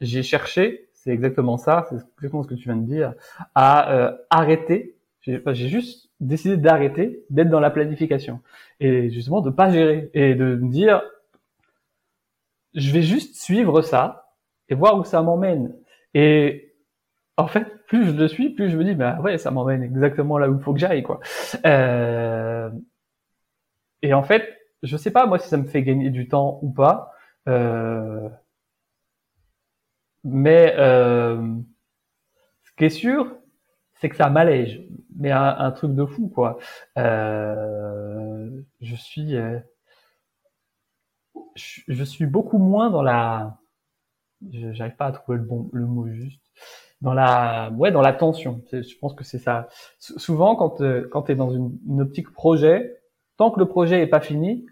[0.00, 3.14] j'ai cherché, c'est exactement ça, c'est exactement ce que tu viens de dire,
[3.54, 4.96] à euh, arrêter.
[5.22, 8.40] J'ai juste décidé d'arrêter d'être dans la planification
[8.78, 11.02] et justement de pas gérer et de me dire
[12.74, 14.34] je vais juste suivre ça
[14.68, 15.74] et voir où ça m'emmène.
[16.14, 16.72] Et
[17.36, 20.38] en fait, plus je le suis, plus je me dis bah ouais, ça m'emmène exactement
[20.38, 21.20] là où il faut que j'aille quoi.
[21.66, 22.70] Euh...
[24.02, 26.70] Et en fait, je sais pas moi si ça me fait gagner du temps ou
[26.70, 27.12] pas.
[27.48, 28.28] Euh
[30.24, 31.40] mais euh,
[32.62, 33.36] ce qui est sûr,
[34.00, 34.82] c'est que ça m'allège,
[35.16, 36.58] mais un, truc de fou quoi.
[36.98, 39.58] Euh, je suis, euh,
[41.54, 43.58] je, suis beaucoup moins dans la,
[44.50, 46.40] j'arrive pas à trouver le bon le mot juste,
[47.02, 48.62] dans la, ouais, dans la tension.
[48.72, 49.68] Je pense que c'est ça.
[49.98, 53.02] souvent, quand euh, quand t'es dans une, une, optique projet,
[53.36, 54.66] tant que le projet est pas fini,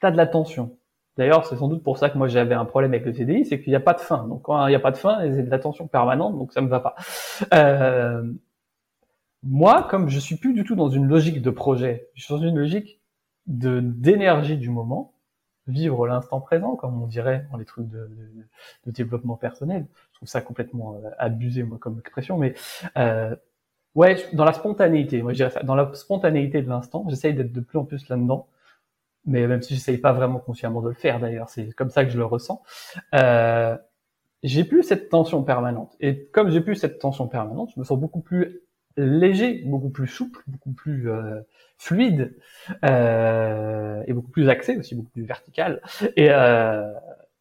[0.00, 0.78] tu as de la tension.
[1.18, 3.60] D'ailleurs, c'est sans doute pour ça que moi j'avais un problème avec le CDI, c'est
[3.60, 4.26] qu'il n'y a pas de fin.
[4.28, 6.62] Donc quand il n'y a pas de fin, c'est de la tension permanente, donc ça
[6.62, 6.94] me va pas.
[7.52, 8.32] Euh,
[9.42, 12.40] moi, comme je suis plus du tout dans une logique de projet, je suis dans
[12.40, 13.00] une logique
[13.46, 15.12] de d'énergie du moment,
[15.66, 18.08] vivre l'instant présent, comme on dirait dans les trucs de,
[18.86, 19.86] de, développement personnel.
[20.12, 22.54] Je trouve ça complètement euh, abusé moi comme expression, mais
[22.96, 23.34] euh,
[23.94, 27.52] ouais, dans la spontanéité, moi je dirais ça, dans la spontanéité de l'instant, j'essaye d'être
[27.52, 28.48] de plus en plus là-dedans
[29.24, 32.10] mais même si j'essaye pas vraiment consciemment de le faire d'ailleurs, c'est comme ça que
[32.10, 32.62] je le ressens.
[33.14, 33.76] Euh,
[34.42, 35.94] j'ai plus cette tension permanente.
[36.00, 38.62] Et comme j'ai plus cette tension permanente, je me sens beaucoup plus
[38.96, 41.40] léger, beaucoup plus souple, beaucoup plus euh,
[41.78, 42.36] fluide
[42.84, 45.80] euh, et beaucoup plus axé aussi, beaucoup plus vertical.
[46.16, 46.92] Et, euh,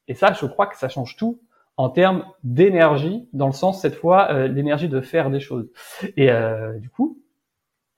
[0.07, 1.41] et ça, je crois que ça change tout
[1.77, 5.71] en termes d'énergie, dans le sens cette fois euh, l'énergie de faire des choses.
[6.15, 7.19] Et euh, du coup,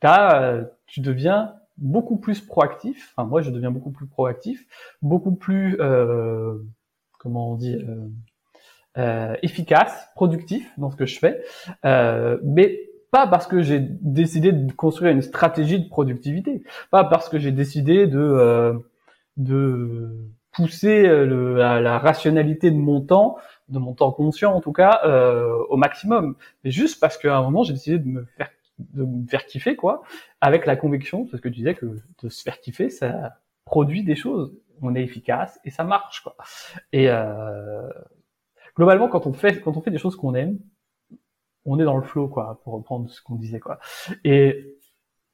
[0.02, 3.14] as, tu deviens beaucoup plus proactif.
[3.16, 4.66] Enfin, moi, je deviens beaucoup plus proactif,
[5.02, 6.56] beaucoup plus, euh,
[7.20, 8.08] comment on dit, euh,
[8.98, 11.44] euh, efficace, productif dans ce que je fais,
[11.84, 17.30] euh, mais pas parce que j'ai décidé de construire une stratégie de productivité, pas parce
[17.30, 18.74] que j'ai décidé de euh,
[19.38, 20.16] de
[20.52, 23.38] pousser la, la, rationalité de mon temps,
[23.70, 25.02] de mon temps conscient en tout cas,
[25.70, 29.28] au maximum, mais juste parce qu'à un moment j'ai décidé de me faire de me
[29.28, 30.02] faire kiffer, quoi,
[30.42, 31.86] avec la conviction, c'est ce que tu disais, que
[32.22, 34.56] de se faire kiffer, ça produit des choses.
[34.82, 36.36] On est efficace et ça marche, quoi.
[36.92, 37.88] Et euh,
[38.76, 40.60] globalement, quand on fait, quand on fait des choses qu'on aime,
[41.66, 43.80] on est dans le flow, quoi, pour reprendre ce qu'on disait, quoi.
[44.24, 44.78] Et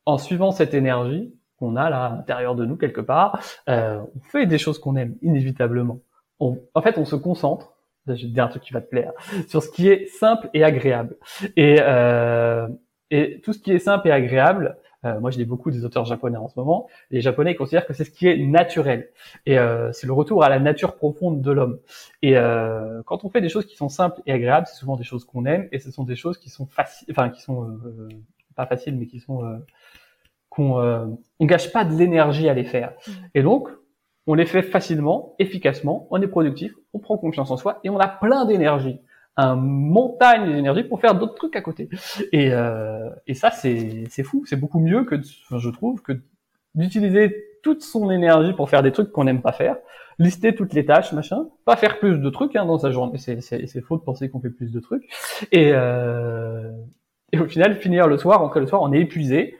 [0.06, 4.19] en suivant cette énergie qu'on a là à l'intérieur de nous quelque part, euh, on
[4.21, 5.99] fait des choses qu'on aime inévitablement.
[6.39, 7.73] On, en fait, on se concentre.
[8.08, 9.12] Je vais te dire un truc qui va te plaire
[9.47, 11.17] sur ce qui est simple et agréable.
[11.56, 12.67] Et euh,
[13.12, 16.06] et tout ce qui est simple et agréable, euh, moi je lis beaucoup des auteurs
[16.06, 19.10] japonais en ce moment, les japonais considèrent que c'est ce qui est naturel.
[19.45, 21.80] Et euh, c'est le retour à la nature profonde de l'homme.
[22.22, 25.04] Et euh, quand on fait des choses qui sont simples et agréables, c'est souvent des
[25.04, 28.10] choses qu'on aime, et ce sont des choses qui sont faciles, enfin qui sont euh,
[28.56, 29.58] pas faciles, mais qui sont euh,
[30.50, 32.93] qu'on on gâche pas de l'énergie à les faire.
[33.08, 33.12] Mmh.
[33.36, 33.69] Et donc
[34.28, 37.98] on les fait facilement, efficacement, on est productif, on prend confiance en soi et on
[37.98, 39.00] a plein d'énergie
[39.39, 41.89] un montagne d'énergie pour faire d'autres trucs à côté.
[42.32, 44.43] Et, euh, et ça, c'est, c'est fou.
[44.45, 46.13] C'est beaucoup mieux que, je trouve, que
[46.75, 49.78] d'utiliser toute son énergie pour faire des trucs qu'on n'aime pas faire,
[50.17, 53.17] lister toutes les tâches, machin, pas faire plus de trucs hein, dans sa journée.
[53.17, 55.10] C'est, c'est, c'est faux de penser qu'on fait plus de trucs.
[55.52, 56.71] Et, euh,
[57.32, 59.56] et au final, finir le soir, en le soir, on est épuisé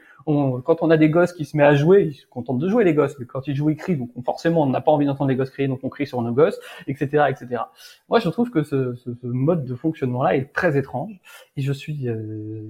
[0.64, 2.84] quand on a des gosses qui se mettent à jouer, ils sont contents de jouer
[2.84, 5.30] les gosses, mais quand ils jouent, ils crient, donc forcément on n'a pas envie d'entendre
[5.30, 7.62] les gosses crier, donc on crie sur nos gosses, etc., etc.
[8.08, 11.20] Moi, je trouve que ce mode de fonctionnement-là est très étrange,
[11.56, 12.62] et je suis euh,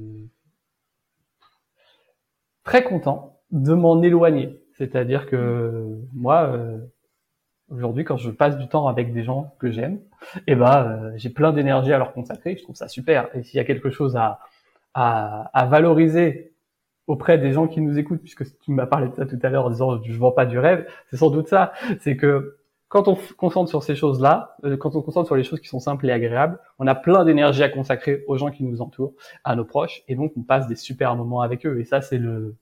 [2.64, 4.61] très content de m'en éloigner.
[4.79, 6.79] C'est-à-dire que moi, euh,
[7.70, 10.01] aujourd'hui, quand je passe du temps avec des gens que j'aime,
[10.46, 12.57] eh ben, euh, j'ai plein d'énergie à leur consacrer.
[12.57, 13.29] Je trouve ça super.
[13.35, 14.40] Et s'il y a quelque chose à,
[14.94, 16.50] à, à valoriser
[17.11, 19.66] auprès des gens qui nous écoutent, puisque tu m'as parlé de ça tout à l'heure
[19.66, 21.73] en disant je vends pas du rêve, c'est sans doute ça.
[21.99, 22.57] C'est que
[22.88, 25.61] quand on se concentre sur ces choses-là, euh, quand on se concentre sur les choses
[25.61, 28.81] qui sont simples et agréables, on a plein d'énergie à consacrer aux gens qui nous
[28.81, 31.81] entourent, à nos proches, et donc on passe des super moments avec eux.
[31.81, 32.55] Et ça, c'est le,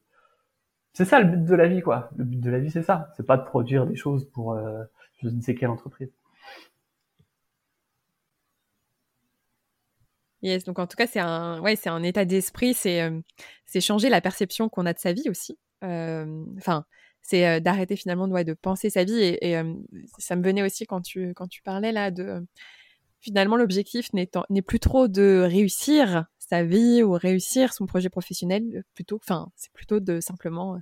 [0.94, 2.08] c'est ça le but de la vie, quoi.
[2.16, 3.11] Le but de la vie, c'est ça.
[3.16, 4.82] C'est pas de produire des choses pour euh,
[5.22, 6.11] je ne sais quelle entreprise.
[10.42, 13.11] Yes, donc en tout cas, c'est un, ouais, c'est un état d'esprit, c'est,
[13.81, 15.59] changer la perception qu'on a de sa vie aussi.
[15.83, 16.85] Enfin,
[17.22, 19.18] c'est d'arrêter finalement de, de penser sa vie.
[19.20, 19.62] Et, et
[20.18, 22.46] ça me venait aussi quand tu, quand tu parlais là de
[23.20, 28.85] finalement l'objectif n'est, n'est plus trop de réussir sa vie ou réussir son projet professionnel,
[28.94, 30.79] plutôt, enfin, c'est plutôt de simplement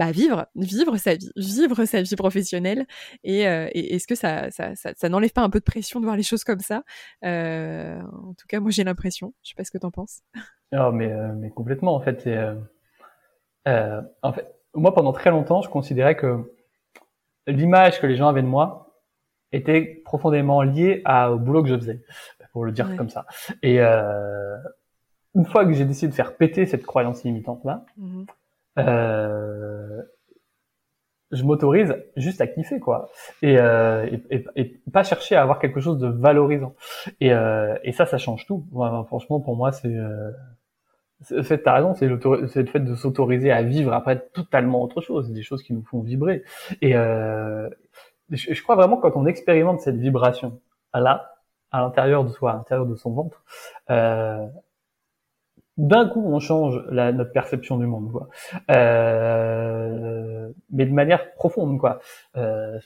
[0.00, 2.86] bah, vivre, vivre sa vie, vivre sa vie professionnelle.
[3.22, 6.06] Et, euh, est-ce que ça, ça, ça, ça n'enlève pas un peu de pression de
[6.06, 6.84] voir les choses comme ça?
[7.22, 9.34] Euh, En tout cas, moi j'ai l'impression.
[9.42, 10.22] Je sais pas ce que tu en penses.
[10.72, 11.94] Oh, mais, euh, mais complètement.
[11.94, 12.26] En fait,
[13.66, 16.50] en fait, moi pendant très longtemps, je considérais que
[17.46, 19.02] l'image que les gens avaient de moi
[19.52, 22.00] était profondément liée à, au boulot que je faisais,
[22.54, 23.26] pour le dire comme ça.
[23.62, 27.84] Et une fois que j'ai décidé de faire péter cette croyance limitante là.
[27.98, 28.24] Mmh
[28.78, 30.02] euh,
[31.30, 33.08] je m'autorise juste à kiffer quoi.
[33.42, 36.74] Et, euh, et, pas chercher à avoir quelque chose de valorisant.
[37.20, 38.66] Et, euh, et ça ça change tout.
[39.06, 40.32] Franchement pour moi c'est euh,
[41.62, 45.62] t'as raison c'est le fait de s'autoriser à vivre après totalement autre chose des choses
[45.62, 46.42] qui nous font vibrer.
[46.80, 47.68] Et euh,
[48.30, 50.60] je, je, crois vraiment quand on expérimente cette vibration
[50.94, 51.34] là
[51.70, 53.44] à l'intérieur de soi à l'intérieur de son ventre
[53.90, 54.46] euh,
[55.76, 58.12] d'un coup on change la, notre perception du monde.
[58.12, 58.28] Quoi.
[58.70, 62.00] Euh, mais de manière profonde, quoi.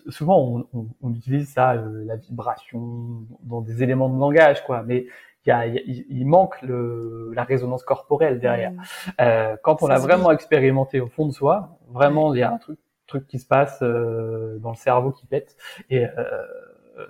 [0.09, 4.83] souvent, on, on, on, utilise ça, la vibration, dans des éléments de langage, quoi.
[4.83, 5.07] Mais
[5.47, 8.73] il, y a, il, manque le, la résonance corporelle derrière.
[9.21, 12.59] Euh, quand on a vraiment expérimenté au fond de soi, vraiment, il y a un
[12.59, 15.57] truc, truc qui se passe euh, dans le cerveau qui pète.
[15.91, 17.07] Et, euh,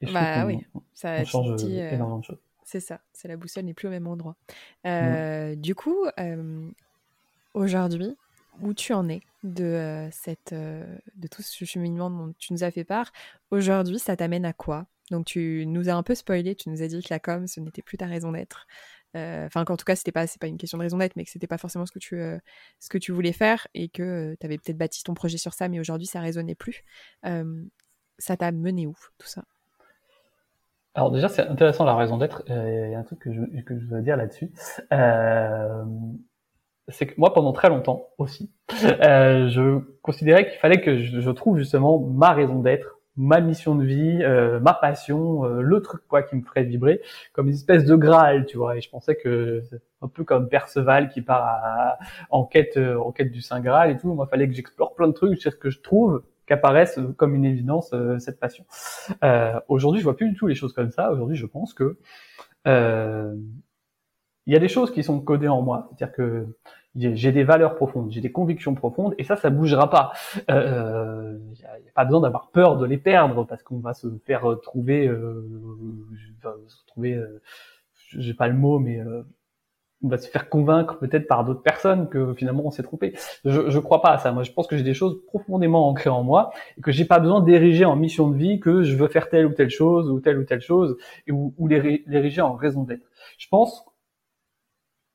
[0.00, 2.42] et bah oui, ça change énormément de choses.
[2.66, 4.36] C'est ça, c'est la boussole n'est plus au même endroit.
[4.86, 6.04] Euh, Du coup,
[7.54, 8.16] aujourd'hui,
[8.60, 12.84] où tu en es de cette, de tout ce cheminement dont tu nous as fait
[12.84, 13.12] part
[13.50, 14.86] Aujourd'hui, ça t'amène à quoi?
[15.12, 17.60] Donc tu nous as un peu spoilé, tu nous as dit que la com, ce
[17.60, 18.66] n'était plus ta raison d'être.
[19.16, 21.24] Euh, enfin, qu'en tout cas, c'était pas, c'est pas une question de raison d'être, mais
[21.24, 22.38] que c'était pas forcément ce que tu, euh,
[22.80, 25.54] ce que tu voulais faire et que euh, tu avais peut-être bâti ton projet sur
[25.54, 26.84] ça, mais aujourd'hui, ça résonnait plus.
[28.18, 29.44] ça t'a mené où tout ça?
[30.96, 32.42] Alors déjà, c'est intéressant la raison d'être.
[32.48, 34.50] Il y a un truc que je, que je veux dire là-dessus.
[36.88, 42.00] c'est que moi, pendant très longtemps aussi, je considérais qu'il fallait que je trouve justement
[42.00, 46.36] ma raison d'être ma mission de vie, euh, ma passion, euh, le truc quoi qui
[46.36, 47.00] me ferait vibrer,
[47.32, 48.76] comme une espèce de Graal, tu vois.
[48.76, 49.62] Et je pensais que
[50.02, 51.98] un peu comme Perceval qui part
[52.30, 54.12] en quête euh, en quête du Saint Graal et tout.
[54.12, 57.44] Moi, fallait que j'explore plein de trucs, jusqu'à ce que je trouve qu'apparaisse comme une
[57.44, 58.64] évidence cette passion.
[59.68, 61.10] Aujourd'hui, je vois plus du tout les choses comme ça.
[61.12, 61.96] Aujourd'hui, je pense que
[64.46, 66.46] il y a des choses qui sont codées en moi, c'est-à-dire que
[66.94, 70.12] j'ai des valeurs profondes, j'ai des convictions profondes, et ça, ça bougera pas.
[70.36, 74.06] Il euh, n'y a, pas besoin d'avoir peur de les perdre parce qu'on va se
[74.24, 75.44] faire trouver, euh,
[76.68, 77.42] se trouver, euh,
[78.16, 79.22] j'ai pas le mot, mais euh,
[80.02, 83.14] on va se faire convaincre peut-être par d'autres personnes que finalement on s'est trompé.
[83.44, 84.30] Je, je crois pas à ça.
[84.32, 87.18] Moi, je pense que j'ai des choses profondément ancrées en moi et que j'ai pas
[87.18, 90.20] besoin d'ériger en mission de vie que je veux faire telle ou telle chose ou
[90.20, 90.96] telle ou telle chose
[91.28, 93.06] ou, ou l'ériger en raison d'être.
[93.38, 93.86] Je pense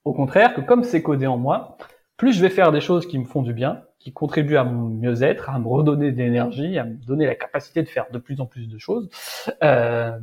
[0.03, 1.77] au contraire, que comme c'est codé en moi,
[2.17, 4.89] plus je vais faire des choses qui me font du bien, qui contribuent à mon
[4.89, 8.41] mieux-être, à me redonner de l'énergie, à me donner la capacité de faire de plus
[8.41, 9.09] en plus de choses,
[9.63, 10.17] euh,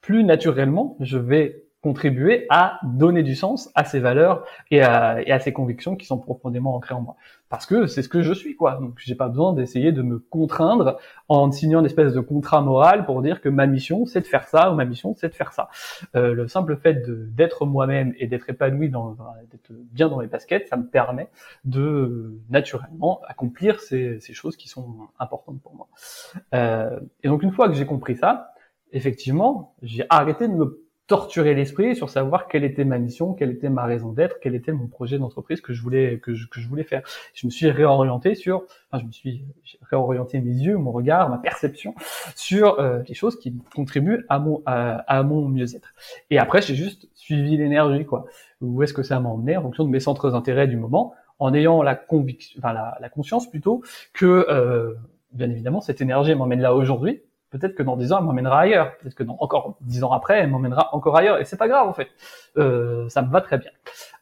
[0.00, 5.30] plus naturellement je vais contribuer à donner du sens à ces valeurs et à, et
[5.30, 7.16] à ces convictions qui sont profondément ancrées en moi.
[7.50, 8.78] Parce que c'est ce que je suis, quoi.
[8.80, 10.96] Donc j'ai pas besoin d'essayer de me contraindre
[11.28, 14.48] en signant une espèce de contrat moral pour dire que ma mission c'est de faire
[14.48, 15.68] ça ou ma mission c'est de faire ça.
[16.16, 17.02] Euh, le simple fait
[17.34, 19.14] d'être moi-même et d'être épanoui, dans,
[19.50, 21.28] d'être bien dans mes baskets, ça me permet
[21.66, 24.86] de naturellement accomplir ces, ces choses qui sont
[25.18, 25.88] importantes pour moi.
[26.54, 28.54] Euh, et donc une fois que j'ai compris ça,
[28.90, 33.68] effectivement, j'ai arrêté de me torturer l'esprit sur savoir quelle était ma mission, quelle était
[33.68, 36.68] ma raison d'être, quel était mon projet d'entreprise que je voulais que je, que je
[36.68, 37.02] voulais faire.
[37.34, 39.44] Je me suis réorienté sur, enfin je me suis
[39.82, 41.94] réorienté mes yeux, mon regard, ma perception
[42.34, 45.94] sur euh, les choses qui contribuent à mon à, mon mieux-être.
[46.30, 48.24] Et après j'ai juste suivi l'énergie quoi.
[48.62, 51.52] Où est-ce que ça m'a emmené en fonction de mes centres d'intérêt du moment, en
[51.52, 53.82] ayant la conviction, enfin la, la conscience plutôt
[54.14, 54.94] que euh,
[55.32, 57.20] bien évidemment cette énergie m'emmène là aujourd'hui
[57.58, 58.96] peut-être que dans 10 ans, elle m'emmènera ailleurs.
[58.98, 61.38] Peut-être que dans encore 10 ans après, elle m'emmènera encore ailleurs.
[61.40, 62.08] Et c'est pas grave, en fait.
[62.58, 63.70] Euh, ça me va très bien.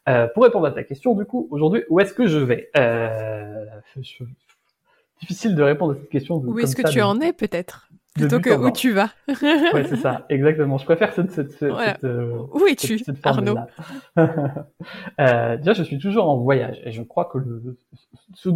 [0.07, 2.69] Euh, pour répondre à ta question, du coup, aujourd'hui, où est-ce que je vais?
[2.77, 3.65] Euh,
[5.19, 6.35] Difficile de répondre à cette question.
[6.35, 7.87] où est-ce que tu en es, peut-être?
[8.13, 9.09] Plutôt que où tu vas.
[9.27, 10.77] ouais, c'est ça, exactement.
[10.77, 13.57] Je préfère cette, cette, cette, euh, Où es-tu, Arnaud?
[15.19, 17.75] Euh, Déjà, je suis toujours en voyage et je crois que le,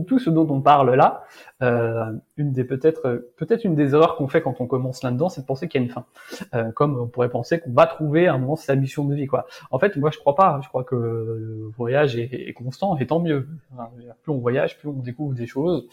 [0.05, 1.23] tout ce dont on parle là,
[1.63, 5.41] euh, une des peut-être peut-être une des erreurs qu'on fait quand on commence là-dedans, c'est
[5.41, 6.05] de penser qu'il y a une fin.
[6.53, 9.47] Euh, comme on pourrait penser qu'on va trouver un moment sa mission de vie, quoi.
[9.71, 10.59] En fait, moi, je crois pas.
[10.63, 13.47] Je crois que le voyage est, constant et tant mieux.
[14.23, 15.87] plus on voyage, plus on découvre des choses,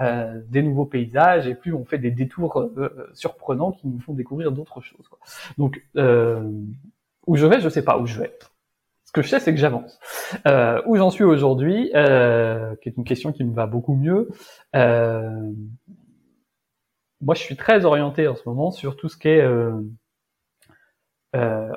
[0.00, 4.12] euh, des nouveaux paysages et plus on fait des détours euh, surprenants qui nous font
[4.12, 5.08] découvrir d'autres choses.
[5.08, 5.18] Quoi.
[5.58, 6.50] Donc, euh,
[7.26, 8.32] où je vais, je sais pas où je vais.
[9.10, 9.98] Ce que je sais, c'est que j'avance.
[10.46, 14.28] Euh, où j'en suis aujourd'hui, euh, qui est une question qui me va beaucoup mieux.
[14.76, 15.50] Euh,
[17.20, 19.80] moi, je suis très orienté en ce moment sur tout ce qui est euh,
[21.36, 21.72] euh,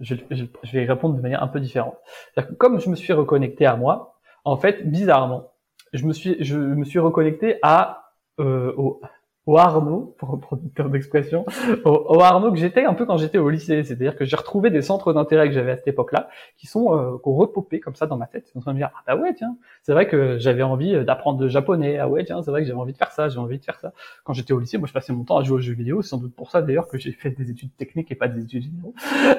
[0.00, 1.96] je, je, je, vais répondre de manière un peu différente.
[2.36, 5.52] Que comme je me suis reconnecté à moi, en fait, bizarrement,
[5.92, 9.00] je me suis, je me suis reconnecté à euh, au,
[9.46, 11.46] au Arnaud, pour une terme d'expression,
[11.84, 13.84] au, Arnaud que j'étais un peu quand j'étais au lycée.
[13.84, 17.16] C'est-à-dire que j'ai retrouvé des centres d'intérêt que j'avais à cette époque-là, qui sont euh,
[17.22, 18.50] repopé comme ça dans ma tête.
[18.56, 21.04] en train de me dire ah bah ouais tiens, c'est vrai que j'avais envie euh,
[21.04, 21.98] d'apprendre le japonais.
[21.98, 23.78] Ah ouais tiens, c'est vrai que j'avais envie de faire ça, j'ai envie de faire
[23.78, 23.92] ça.
[24.24, 26.02] Quand j'étais au lycée, moi je passais mon temps à jouer aux jeux vidéo.
[26.02, 28.42] C'est sans doute pour ça d'ailleurs que j'ai fait des études techniques et pas des
[28.42, 28.94] études généraux.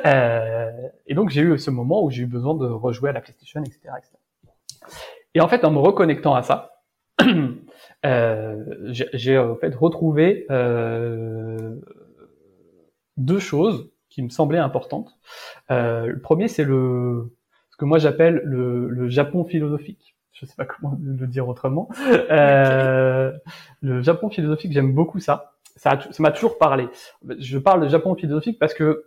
[0.05, 0.71] Euh,
[1.05, 3.61] et donc j'ai eu ce moment où j'ai eu besoin de rejouer à la PlayStation,
[3.61, 4.13] etc., etc.
[5.33, 6.81] Et en fait, en me reconnectant à ça,
[8.91, 11.75] j'ai en fait retrouvé euh,
[13.17, 15.17] deux choses qui me semblaient importantes.
[15.71, 17.33] Euh, le premier, c'est le
[17.69, 20.15] ce que moi j'appelle le, le, Japon philosophique.
[20.33, 21.89] je sais pas comment le dire autrement.
[22.31, 23.31] Euh,
[23.81, 25.53] le Japon philosophique, j'aime beaucoup ça.
[25.75, 26.87] Ça m'a toujours parlé.
[27.37, 29.05] Je parle de Japon philosophique parce que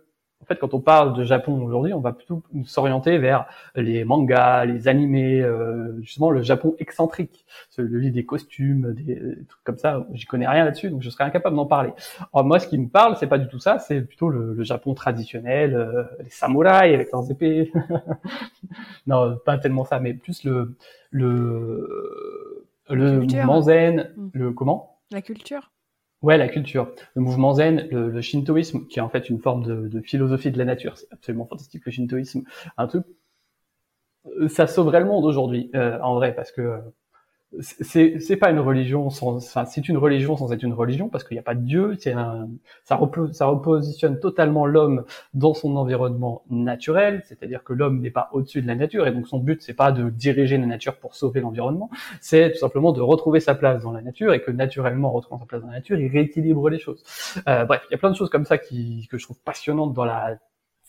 [0.53, 3.45] fait, quand on parle de Japon aujourd'hui, on va plutôt s'orienter vers
[3.75, 9.15] les mangas, les animés, euh, justement le Japon excentrique, celui des costumes, des,
[9.47, 10.05] trucs comme ça.
[10.13, 11.91] J'y connais rien là-dessus, donc je serais incapable d'en parler.
[12.33, 15.75] Moi, ce qui me parle, c'est pas du tout ça, c'est plutôt le, Japon traditionnel,
[15.75, 17.71] euh, les samouraïs avec leurs épées.
[19.07, 20.75] non, pas tellement ça, mais plus le
[21.09, 24.29] le le mouvement zen, mm.
[24.33, 24.99] le comment?
[25.11, 25.71] La culture.
[26.21, 29.87] Ouais, la culture, le mouvement zen, le, shintoïsme, qui est en fait une forme de,
[29.87, 30.97] de philosophie de la nature.
[30.97, 32.43] C'est absolument fantastique le shintoïsme.
[32.77, 33.05] Un truc,
[34.25, 36.79] euh, ça sauverait le monde aujourd'hui, euh, en vrai, parce que
[37.59, 41.35] c'est pas une religion sans enfin c'est une religion sans être une religion parce qu'il
[41.35, 42.49] n'y a pas de dieu c'est un
[42.85, 42.99] ça
[43.33, 48.67] ça repositionne totalement l'homme dans son environnement naturel c'est-à-dire que l'homme n'est pas au-dessus de
[48.67, 51.89] la nature et donc son but c'est pas de diriger la nature pour sauver l'environnement
[52.21, 55.39] c'est tout simplement de retrouver sa place dans la nature et que naturellement en retrouvant
[55.39, 57.03] sa place dans la nature il rééquilibre les choses.
[57.47, 59.93] Euh, bref il y a plein de choses comme ça qui que je trouve passionnantes
[59.93, 60.37] dans la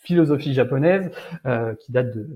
[0.03, 1.11] philosophie japonaise
[1.46, 2.26] euh, qui date de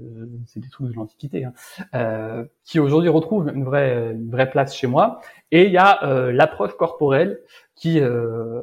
[0.46, 1.52] c'est des trucs de l'antiquité hein,
[1.94, 5.20] euh, qui aujourd'hui retrouve une vraie une vraie place chez moi.
[5.50, 7.40] Et il y a euh, l'approche corporelle
[7.74, 8.62] qui euh,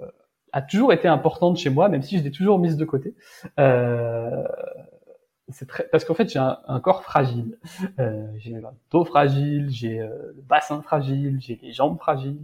[0.54, 3.14] a toujours été importante chez moi même si je l'ai toujours mise de côté.
[3.60, 4.44] Euh,
[5.50, 7.58] c'est très parce qu'en fait j'ai un, un, corps fragile.
[8.00, 12.40] Euh, j'ai le dos fragile j'ai le bassin fragile j'ai les jambes fragiles.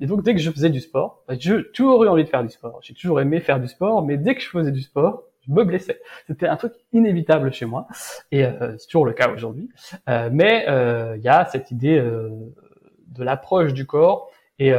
[0.00, 2.42] Et donc dès que je faisais du sport bah, j'ai toujours eu envie de faire
[2.42, 2.78] du sport.
[2.82, 5.64] J'ai toujours aimé faire du sport mais dès que je faisais du sport je me
[5.64, 6.00] blessais.
[6.26, 7.86] C'était un truc inévitable chez moi,
[8.30, 9.68] et euh, c'est toujours le cas aujourd'hui.
[10.08, 14.72] Euh, mais euh, il y a cette idée de l'approche du corps et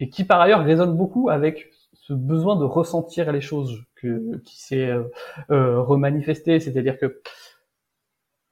[0.00, 4.60] et qui par ailleurs résonne beaucoup avec ce besoin de ressentir les choses que, qui
[4.60, 4.92] s'est
[5.48, 7.20] remanifesté, c'est-à-dire que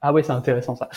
[0.02, 0.88] ah ouais, c'est intéressant ça.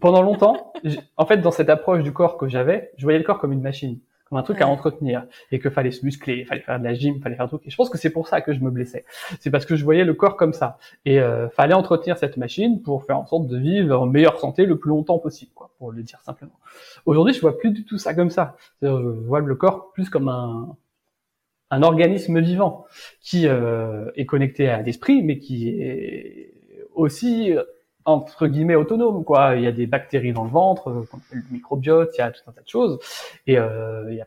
[0.00, 0.72] Pendant longtemps,
[1.16, 3.62] en fait, dans cette approche du corps que j'avais, je voyais le corps comme une
[3.62, 4.00] machine
[4.34, 7.20] comme un truc à entretenir et que fallait se muscler, fallait faire de la gym,
[7.20, 7.62] fallait faire truc.
[7.66, 9.04] Et je pense que c'est pour ça que je me blessais.
[9.38, 12.82] C'est parce que je voyais le corps comme ça et euh, fallait entretenir cette machine
[12.82, 15.92] pour faire en sorte de vivre en meilleure santé le plus longtemps possible, quoi, pour
[15.92, 16.58] le dire simplement.
[17.06, 18.56] Aujourd'hui, je vois plus du tout ça comme ça.
[18.82, 20.76] Je vois le corps plus comme un
[21.70, 22.84] un organisme vivant
[23.20, 26.54] qui euh, est connecté à l'esprit, mais qui est
[26.94, 27.52] aussi
[28.04, 29.56] entre guillemets autonome quoi.
[29.56, 32.42] Il y a des bactéries dans le ventre euh, le microbiote il y a tout
[32.46, 32.98] un tas de choses.
[33.46, 34.26] Et euh, il y a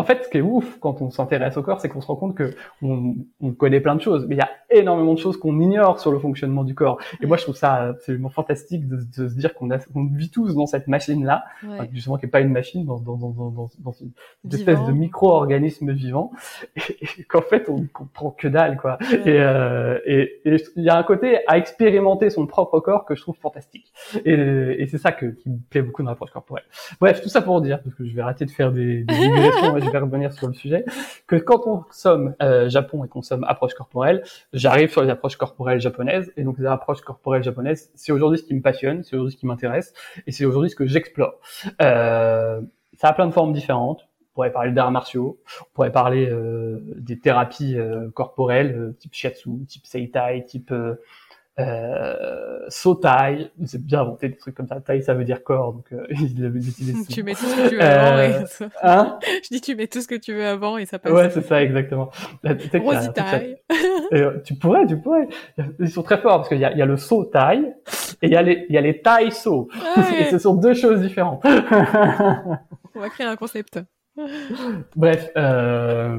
[0.00, 2.16] en fait, ce qui est ouf quand on s'intéresse au corps, c'est qu'on se rend
[2.16, 5.36] compte que on, on, connaît plein de choses, mais il y a énormément de choses
[5.36, 6.98] qu'on ignore sur le fonctionnement du corre.
[7.20, 10.54] Et moi, je trouve ça absolument fantastique de, de se dire qu'on qu'on vit tous
[10.54, 11.44] dans cette machine-là,
[11.92, 14.12] justement qui est pas une machine, dans, dans, dans, dans, dans une,
[14.50, 16.32] espèce de micro-organisme vivant,
[16.76, 18.96] et, qu'en fait, on comprend que dalle, quoi.
[19.26, 23.20] Et euh, et il y a un côté à expérimenter son propre corps que je
[23.20, 23.92] trouve fantastique.
[24.24, 26.64] Et, et c'est ça que, qui me plaît beaucoup dans l'approche corporelle.
[27.00, 29.14] Bref, tout ça pour dire, parce que je vais arrêter de faire des, des
[29.90, 30.84] je vais revenir sur le sujet,
[31.26, 34.22] que quand on consomme euh, Japon et qu'on consomme approche corporelle,
[34.52, 38.44] j'arrive sur les approches corporelles japonaises, et donc les approches corporelles japonaises, c'est aujourd'hui ce
[38.44, 39.92] qui me passionne, c'est aujourd'hui ce qui m'intéresse,
[40.26, 41.40] et c'est aujourd'hui ce que j'explore.
[41.82, 42.60] Euh,
[42.94, 44.06] ça a plein de formes différentes.
[44.32, 49.12] On pourrait parler d'arts martiaux, on pourrait parler euh, des thérapies euh, corporelles, euh, type
[49.12, 50.72] shiatsu, type seitai, type
[51.60, 54.80] euh, Sotai, c'est bien inventé des trucs comme ça.
[54.80, 56.94] Tai, ça veut dire corps, donc euh, il utilisé.
[57.08, 58.22] tu mets tout ce que tu veux avant.
[58.22, 58.68] Et euh, ça...
[58.82, 61.12] Hein Je dis tu mets tout ce que tu veux avant et ça passe.
[61.12, 62.10] Ouais, c'est ça exactement.
[62.74, 63.56] Rositaille.
[64.12, 65.28] Euh, tu pourrais, tu pourrais.
[65.78, 67.72] Ils sont très forts parce qu'il y a, y a le saut taille
[68.22, 69.68] et il y a les, il y a les tailles saut.
[70.18, 71.44] Et ce sont deux choses différentes.
[71.44, 73.80] On va créer un concept.
[74.96, 76.18] Bref, euh,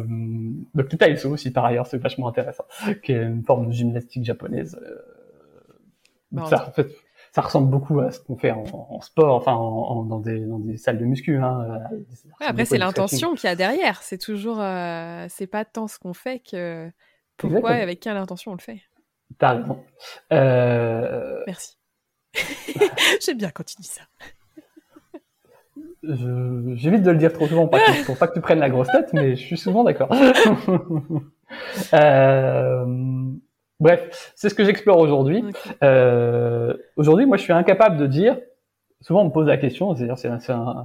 [0.74, 2.66] donc le taille saut aussi par ailleurs, c'est vachement intéressant,
[3.04, 4.80] qui est une forme de gymnastique japonaise.
[4.82, 4.96] Euh,
[6.32, 6.88] bah, ça, en fait,
[7.32, 10.60] ça ressemble beaucoup à ce qu'on fait en, en, sport, enfin en, dans, des, dans
[10.60, 11.38] des salles de muscu.
[11.38, 11.80] Hein,
[12.40, 14.04] ouais, après, c'est l'intention qu'il y a derrière.
[14.04, 16.92] C'est toujours, euh, c'est pas tant ce qu'on fait que
[17.38, 18.82] pourquoi et avec quelle intention on le fait.
[19.38, 19.84] T'as raison.
[20.34, 21.42] Euh...
[21.48, 21.78] Merci.
[23.26, 24.02] J'aime bien quand tu dis ça.
[26.04, 29.36] J'évite de le dire trop souvent pour pas que tu prennes la grosse tête, mais
[29.36, 30.12] je suis souvent d'accord.
[31.94, 32.86] euh...
[33.82, 35.44] Bref, c'est ce que j'explore aujourd'hui.
[35.84, 38.38] Euh, aujourd'hui, moi, je suis incapable de dire.
[39.02, 40.30] Souvent, on me pose la question, c'est-à-dire, c'est,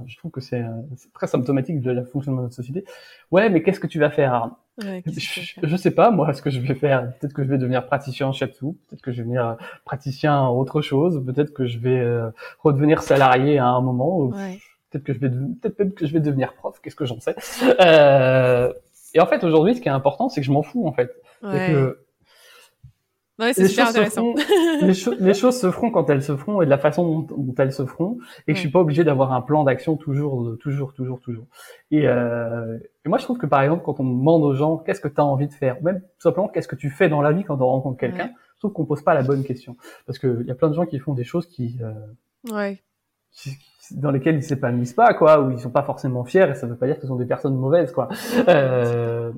[0.07, 0.65] je trouve que c'est,
[1.13, 2.83] très symptomatique de la fonctionnement de notre société.
[3.29, 6.73] Ouais, mais qu'est-ce que tu vas faire je, sais pas, moi, ce que je vais
[6.75, 7.11] faire.
[7.19, 10.55] Peut-être que je vais devenir praticien en shiatsu, peut-être que je vais devenir praticien en
[10.55, 12.29] autre chose, peut-être que je vais euh,
[12.59, 14.29] redevenir salarié à un moment.
[14.29, 16.79] Peut-être que je vais, peut-être même que je vais devenir prof.
[16.81, 17.35] Qu'est-ce que j'en sais?
[17.81, 18.73] Euh,
[19.13, 21.11] Et en fait, aujourd'hui, ce qui est important, c'est que je m'en fous, en fait.
[21.41, 21.99] Que
[23.39, 24.33] Ouais, c'est super intéressant.
[24.81, 27.85] les, choses se feront quand elles se feront et de la façon dont, elles se
[27.85, 28.17] feront,
[28.47, 31.45] et que je suis pas obligé d'avoir un plan d'action toujours, toujours, toujours, toujours.
[31.91, 35.01] Et, euh, et, moi, je trouve que par exemple, quand on demande aux gens qu'est-ce
[35.01, 37.31] que tu as envie de faire, même tout simplement qu'est-ce que tu fais dans la
[37.31, 39.77] vie quand on rencontre quelqu'un, je trouve qu'on pose pas la bonne question,
[40.07, 42.81] parce que il y a plein de gens qui font des choses qui, euh, ouais.
[43.91, 46.75] dans lesquelles ils s'épanouissent pas, quoi, ou ils sont pas forcément fiers, et ça veut
[46.75, 48.09] pas dire que ce sont des personnes mauvaises, quoi.
[48.47, 49.31] Euh,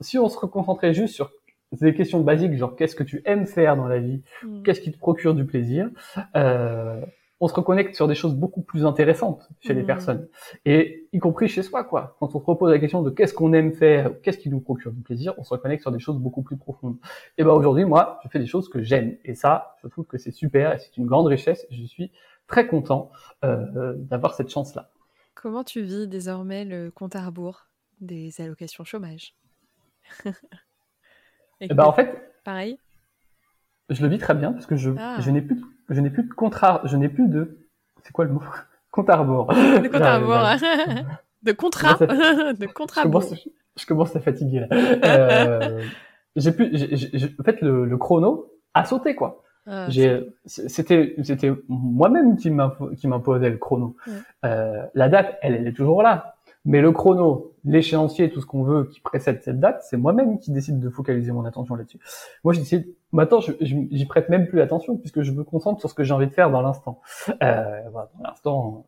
[0.00, 1.30] si on se reconcentrait juste sur
[1.72, 4.62] des questions basiques, genre qu'est-ce que tu aimes faire dans la vie, mm.
[4.62, 5.88] qu'est-ce qui te procure du plaisir,
[6.36, 7.00] euh,
[7.40, 9.86] on se reconnecte sur des choses beaucoup plus intéressantes chez les mm.
[9.86, 10.28] personnes,
[10.64, 12.16] et y compris chez soi, quoi.
[12.18, 14.92] Quand on se repose la question de qu'est-ce qu'on aime faire, qu'est-ce qui nous procure
[14.92, 16.96] du plaisir, on se reconnecte sur des choses beaucoup plus profondes.
[17.36, 20.18] Et ben aujourd'hui, moi, je fais des choses que j'aime, et ça, je trouve que
[20.18, 21.66] c'est super, et c'est une grande richesse.
[21.70, 22.10] Je suis
[22.46, 23.10] très content
[23.44, 24.90] euh, d'avoir cette chance-là.
[25.34, 27.66] Comment tu vis désormais le compte à rebours
[28.00, 29.34] des allocations chômage?
[31.60, 32.78] Et ben en fait, pareil.
[33.90, 35.16] Je le vis très bien parce que je, ah.
[35.20, 37.58] je n'ai plus, je n'ai plus de contrat, je n'ai plus de,
[38.02, 38.42] c'est quoi le mot?
[38.90, 39.46] Compte à rebours.
[39.82, 40.58] De compte à rebours.
[41.42, 41.94] de contrat.
[41.98, 43.02] de contrat.
[43.02, 43.34] Je commence,
[43.76, 44.68] je commence à fatiguer là.
[44.72, 45.82] euh,
[46.34, 46.66] j'ai plus,
[47.38, 49.42] en fait, le, le, chrono a sauté quoi.
[49.66, 53.94] Ah, j'ai, c'était, c'était moi-même qui m'imposait le chrono.
[54.44, 56.37] Euh, la date, elle, elle est toujours là.
[56.68, 60.52] Mais le chrono, l'échéancier, tout ce qu'on veut qui précède cette date, c'est moi-même qui
[60.52, 61.98] décide de focaliser mon attention là-dessus.
[62.44, 65.94] Moi, je décide, maintenant, j'y prête même plus attention puisque je me concentre sur ce
[65.94, 67.00] que j'ai envie de faire dans l'instant.
[67.42, 68.86] Euh, voilà, dans l'instant,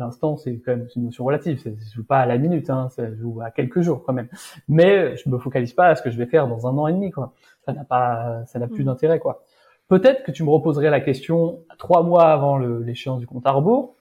[0.00, 1.60] l'instant, c'est quand même une notion relative.
[1.60, 4.28] Ça se joue pas à la minute, hein, ça joue à quelques jours quand même.
[4.68, 6.92] Mais je me focalise pas à ce que je vais faire dans un an et
[6.92, 7.32] demi, quoi.
[7.64, 8.86] Ça n'a pas, ça n'a plus mm.
[8.86, 9.44] d'intérêt, quoi.
[9.88, 13.96] Peut-être que tu me reposerais la question trois mois avant l'échéance du compte à rebours.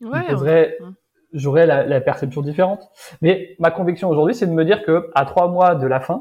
[0.00, 0.34] Ouais,
[1.32, 2.90] j'aurais la, la, perception différente.
[3.22, 6.20] Mais ma conviction aujourd'hui, c'est de me dire que à trois mois de la fin,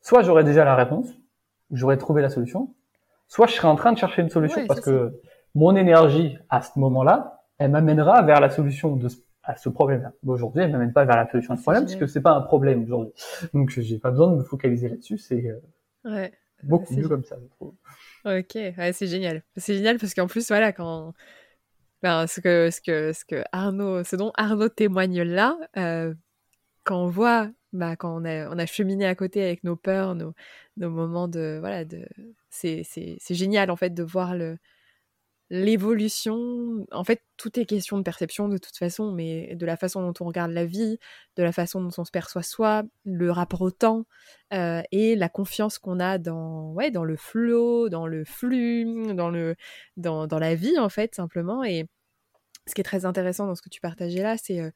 [0.00, 1.08] soit j'aurais déjà la réponse,
[1.70, 2.74] j'aurais trouvé la solution,
[3.28, 5.20] soit je serais en train de chercher une solution parce que
[5.54, 9.08] mon énergie à ce moment-là, elle m'amènera vers la solution de
[9.42, 10.12] à ce problème-là.
[10.26, 12.84] aujourd'hui, elle m'amène pas vers la solution de ce problème puisque c'est pas un problème
[12.84, 13.12] aujourd'hui.
[13.54, 16.32] Donc j'ai pas besoin de me focaliser là-dessus, c'est euh, ouais.
[16.62, 17.74] beaucoup mieux comme ça, je trouve.
[18.26, 19.42] Ok, ouais, c'est génial.
[19.56, 21.14] C'est génial parce qu'en plus, voilà, quand
[22.02, 26.14] ben, ce que Arnaud, ce dont Arnaud témoigne là, euh,
[26.84, 30.14] quand on voit, bah, quand on a on a cheminé à côté avec nos peurs,
[30.14, 30.34] nos
[30.90, 32.06] moments de voilà de
[32.50, 32.84] c'est
[33.30, 34.58] génial en fait de voir le
[35.50, 40.00] l'évolution, en fait, tout est question de perception de toute façon, mais de la façon
[40.00, 40.98] dont on regarde la vie,
[41.36, 44.06] de la façon dont on se perçoit soi, le rapport au temps
[44.52, 49.28] euh, et la confiance qu'on a dans, ouais, dans le flow, dans le flux, dans,
[49.28, 49.56] le,
[49.96, 51.64] dans, dans la vie, en fait, simplement.
[51.64, 51.86] Et
[52.68, 54.70] ce qui est très intéressant dans ce que tu partageais là, c'est euh,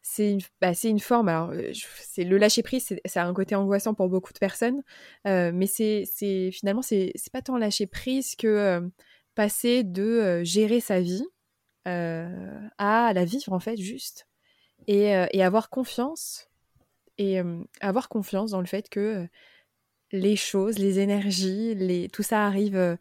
[0.00, 1.28] c'est une, bah, une forme.
[1.28, 4.82] Alors, euh, c'est le lâcher prise, ça a un côté angoissant pour beaucoup de personnes,
[5.24, 6.04] mais c'est
[6.52, 8.88] finalement c'est pas tant lâcher prise que
[9.38, 11.24] passer de gérer sa vie
[11.84, 14.26] à la vivre en fait juste
[14.88, 16.50] et, avoir confiance
[17.18, 17.40] et
[17.80, 19.28] avoir confiance dans le fait que
[20.10, 22.98] les choses, les énergies, les, tout ça arrive,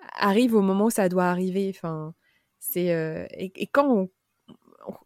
[0.00, 1.72] arrive au moment où ça doit arriver.
[1.72, 2.14] Enfin,
[2.58, 4.10] c'est et, quand on,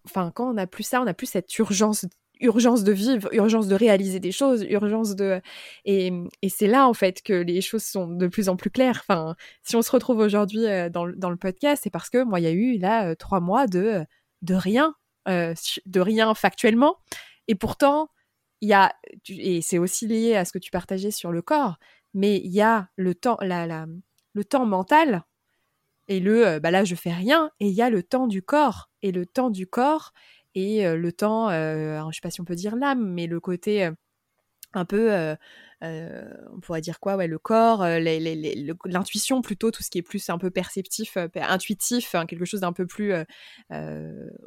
[0.07, 2.07] enfin quand on n'a plus ça, on n'a plus cette urgence
[2.41, 5.41] urgence de vivre, urgence de réaliser des choses, urgence de...
[5.85, 6.13] Et,
[6.43, 9.03] et c'est là, en fait, que les choses sont de plus en plus claires.
[9.09, 12.41] Enfin, si on se retrouve aujourd'hui euh, dans, dans, le podcast, c'est parce que moi,
[12.41, 14.05] il y a eu, là, euh, trois mois de,
[14.43, 14.95] de rien,
[15.29, 15.55] euh,
[15.87, 16.97] de rien factuellement.
[17.49, 18.09] Et pourtant,
[18.61, 18.95] il y a...
[19.29, 21.79] Et c'est aussi lié à ce que tu partageais sur le corps,
[22.15, 23.87] mais il y a le temps, la, la,
[24.35, 25.25] le temps mental
[26.09, 28.91] et le bah là je fais rien et il y a le temps du corps
[29.01, 30.13] et le temps du corps
[30.55, 33.91] et le temps, je sais pas si on peut dire l'âme, mais le côté
[34.73, 35.37] un peu,
[35.83, 37.85] on pourrait dire quoi, ouais, le corps,
[38.85, 42.73] l'intuition plutôt, tout ce qui est plus un peu perceptif, intuitif, hein, quelque chose d'un
[42.73, 43.13] peu plus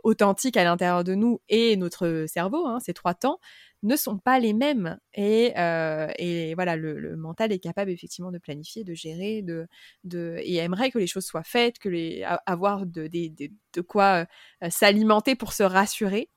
[0.04, 3.39] authentique à l'intérieur de nous et notre cerveau, hein, ces trois temps,
[3.84, 4.97] ne sont pas les mêmes.
[5.13, 9.67] Et, euh, et voilà, le, mental est capable effectivement de planifier, de gérer, de,
[10.03, 14.25] de, et aimerait que les choses soient faites, que les, avoir de, de, quoi
[14.63, 16.29] euh, s'alimenter pour se rassurer.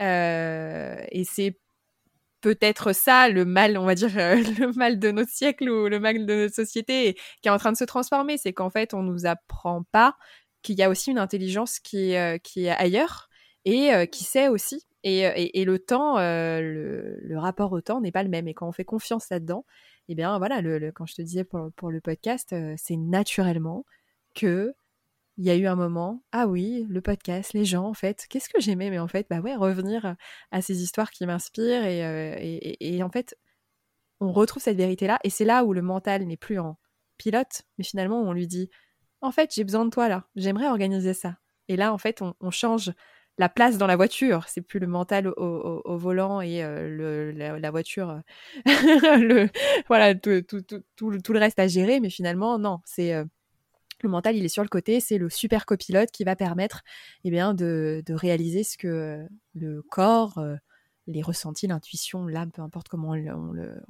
[0.00, 1.58] Euh, et c'est
[2.40, 6.24] peut-être ça le mal, on va dire, le mal de notre siècle ou le mal
[6.24, 8.38] de notre société qui est en train de se transformer.
[8.38, 10.16] C'est qu'en fait, on nous apprend pas
[10.62, 13.28] qu'il y a aussi une intelligence qui, qui est ailleurs
[13.64, 18.22] et qui sait aussi euh, et, le temps, euh, le, rapport au temps n'est pas
[18.22, 18.48] le même.
[18.48, 19.64] Et quand on fait confiance là-dedans,
[20.08, 23.84] eh bien voilà, le, quand je te disais pour, le podcast, euh, c'est naturellement
[24.34, 24.74] que
[25.38, 28.50] il y a eu un moment, ah oui, le podcast, les gens, en fait, qu'est-ce
[28.50, 28.90] que j'aimais?
[28.90, 30.14] Mais en fait, bah ouais, revenir
[30.50, 33.36] à ces histoires qui m'inspirent et, et, en fait,
[34.20, 36.78] on retrouve cette vérité-là, et c'est là où le mental n'est plus en
[37.16, 38.68] pilote, mais finalement on lui dit,
[39.22, 41.38] en fait, j'ai besoin de toi là, j'aimerais organiser ça.
[41.68, 42.92] Et là, en fait, on, change
[43.38, 44.46] la place dans la voiture.
[44.48, 48.22] C'est plus le mental au, volant et euh, la, voiture,
[48.68, 49.46] euh,
[49.88, 52.00] voilà, tout, le reste à gérer.
[52.00, 53.24] Mais finalement, non, c'est euh,
[54.02, 55.00] le mental, il est sur le côté.
[55.00, 56.82] C'est le super copilote qui va permettre,
[57.24, 60.42] eh bien, de, réaliser ce que le corps,
[61.06, 63.82] les ressentis, l'intuition, l'âme, peu importe comment on le,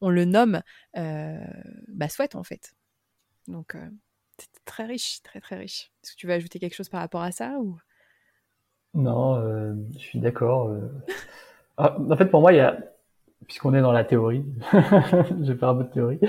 [0.00, 0.60] on, le nomme,
[0.94, 2.74] bah, souhaite en fait.
[3.46, 3.76] Donc,
[4.64, 5.90] très riche, très très riche.
[6.02, 7.78] Est-ce que tu veux ajouter quelque chose par rapport à ça ou?
[8.94, 10.68] Non, euh, je suis d'accord.
[10.68, 10.88] Euh.
[11.76, 12.78] Ah, en fait, pour moi, il y a,
[13.46, 16.20] puisqu'on est dans la théorie, je vais faire un peu de théorie.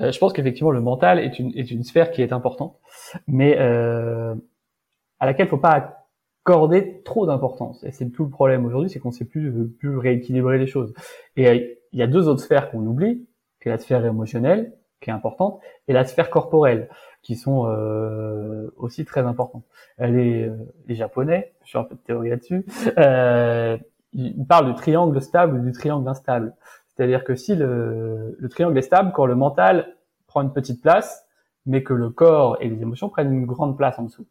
[0.00, 2.78] Euh, je pense qu'effectivement, le mental est une est une sphère qui est importante,
[3.26, 6.06] mais à laquelle faut pas
[6.42, 7.84] accorder trop d'importance.
[7.84, 10.94] Et c'est tout le problème aujourd'hui, c'est qu'on sait plus plus rééquilibrer les choses.
[11.36, 13.26] Et il y a deux autres sphères qu'on oublie,
[13.60, 14.72] qui est la sphère émotionnelle,
[15.06, 16.88] qui est importante, et la sphère corporelle
[17.22, 19.62] qui sont euh, aussi très importantes.
[19.98, 20.56] Les, euh,
[20.88, 22.66] les Japonais, je suis un peu de théorie là-dessus,
[22.98, 23.78] euh,
[24.12, 26.54] ils parlent du triangle stable ou du triangle instable.
[26.88, 29.94] C'est-à-dire que si le, le triangle est stable, quand le mental
[30.26, 31.24] prend une petite place,
[31.66, 34.26] mais que le corps et les émotions prennent une grande place en dessous.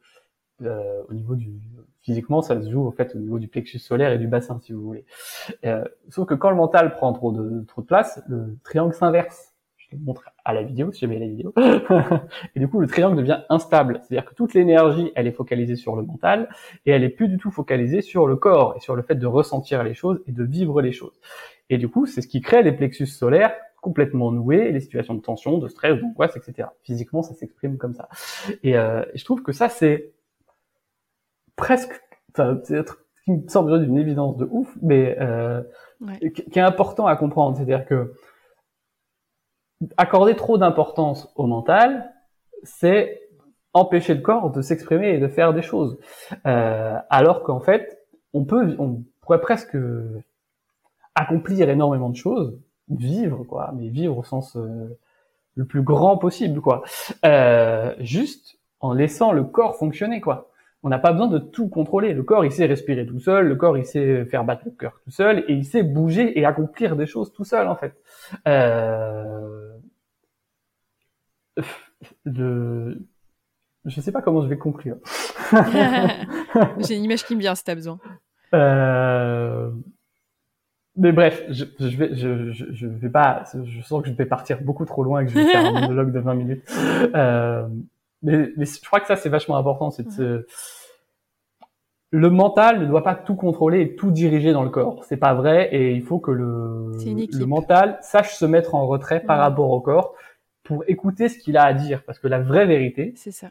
[0.62, 1.54] Euh, au niveau du
[2.02, 4.74] physiquement, ça se joue au fait au niveau du plexus solaire et du bassin, si
[4.74, 5.06] vous voulez.
[5.66, 9.55] Euh, sauf que quand le mental prend trop de trop de place, le triangle s'inverse
[9.92, 11.54] je montre à la vidéo, si jamais la vidéo.
[12.56, 14.02] et du coup, le triangle devient instable.
[14.02, 16.50] C'est-à-dire que toute l'énergie, elle est focalisée sur le mental
[16.86, 19.28] et elle est plus du tout focalisée sur le corps et sur le fait de
[19.28, 21.20] ressentir les choses et de vivre les choses.
[21.70, 25.22] Et du coup, c'est ce qui crée les plexus solaires complètement noués, les situations de
[25.22, 26.70] tension, de stress, d'angoisse, etc.
[26.82, 28.10] Physiquement, ça s'exprime comme ça.
[28.64, 30.12] Et, euh, je trouve que ça, c'est
[31.56, 32.84] presque, enfin, c'est
[33.26, 35.62] qui me semble d'une évidence de ouf, mais euh,
[36.34, 37.58] qui est important à comprendre.
[37.58, 38.14] C'est-à-dire que
[39.98, 42.12] accorder trop d'importance au mental,
[42.64, 43.22] c'est
[43.74, 45.98] empêcher le corps de s'exprimer et de faire des choses.
[46.46, 48.00] Euh, alors qu'en fait,
[48.34, 49.78] on peut, on pourrait presque
[51.16, 52.58] accomplir énormément de choses,
[52.90, 54.98] vivre quoi, mais vivre au sens euh,
[55.56, 56.84] le plus grand possible quoi,
[57.26, 60.50] euh, juste en laissant le corps fonctionner quoi.
[60.84, 62.14] On n'a pas besoin de tout contrôler.
[62.14, 63.48] Le corps, il sait respirer tout seul.
[63.48, 66.46] Le corps, il sait faire battre le cœur tout seul, et il sait bouger et
[66.46, 67.96] accomplir des choses tout seul en fait.
[68.48, 69.65] Euh,
[72.26, 73.02] de...
[73.86, 74.98] Je sais pas comment je vais conclure.
[76.80, 78.00] J'ai une image qui me vient si t'as besoin.
[78.54, 79.70] Euh...
[80.98, 84.62] Mais bref, je, je vais, je, je, vais pas, je sens que je vais partir
[84.62, 86.64] beaucoup trop loin et que je vais faire un monologue de 20 minutes.
[87.16, 87.68] Euh...
[88.24, 90.08] Mais, mais, je crois que ça c'est vachement important, c'est
[92.16, 95.04] le mental ne doit pas tout contrôler et tout diriger dans le corps.
[95.04, 99.20] C'est pas vrai et il faut que le, le mental sache se mettre en retrait
[99.20, 100.16] par rapport au corps
[100.66, 102.04] pour écouter ce qu'il a à dire.
[102.04, 103.48] Parce que la vraie vérité, c'est ça.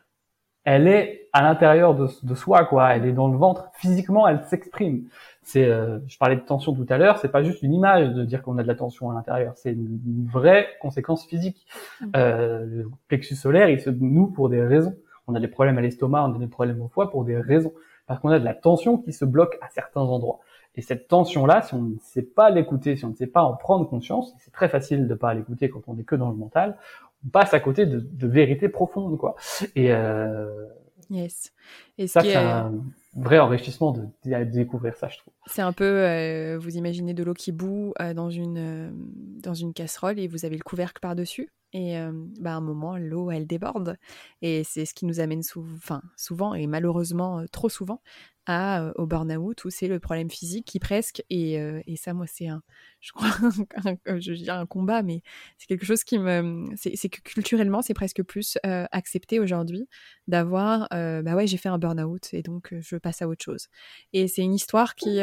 [0.64, 2.94] Elle est à l'intérieur de, de, soi, quoi.
[2.94, 3.68] Elle est dans le ventre.
[3.74, 5.04] Physiquement, elle s'exprime.
[5.42, 7.18] C'est, euh, je parlais de tension tout à l'heure.
[7.18, 9.52] C'est pas juste une image de dire qu'on a de la tension à l'intérieur.
[9.56, 11.66] C'est une, vraie conséquence physique.
[12.00, 12.06] Mm.
[12.16, 14.96] Euh, le plexus solaire, il se noue pour des raisons.
[15.26, 17.72] On a des problèmes à l'estomac, on a des problèmes au foie pour des raisons.
[18.06, 20.40] Parce qu'on a de la tension qui se bloque à certains endroits.
[20.76, 23.54] Et cette tension-là, si on ne sait pas l'écouter, si on ne sait pas en
[23.54, 26.76] prendre conscience, c'est très facile de pas l'écouter quand on est que dans le mental,
[27.24, 29.36] on passe à côté de, de vérités profondes, quoi.
[29.74, 30.66] Et euh,
[31.10, 31.52] yes.
[31.98, 32.72] Et ça, c'est un
[33.16, 35.32] vrai enrichissement de, de, découvrir ça, je trouve.
[35.46, 38.92] C'est un peu, euh, vous imaginez de l'eau qui bout euh, dans une
[39.40, 41.50] dans une casserole et vous avez le couvercle par dessus.
[41.76, 41.96] Et
[42.38, 43.96] bah, à un moment, l'eau, elle déborde.
[44.42, 48.00] Et c'est ce qui nous amène enfin, souvent, et malheureusement trop souvent,
[48.46, 52.48] à, au burn-out, où c'est le problème physique qui presque, et, et ça, moi, c'est
[52.48, 52.62] un,
[53.00, 53.28] je crois,
[54.06, 55.22] un, je dirais un combat, mais
[55.58, 56.66] c'est quelque chose qui me...
[56.76, 59.88] C'est que culturellement, c'est presque plus accepté aujourd'hui
[60.28, 63.68] d'avoir, bah ouais, j'ai fait un burn-out, et donc je passe à autre chose.
[64.12, 65.20] Et c'est une histoire qui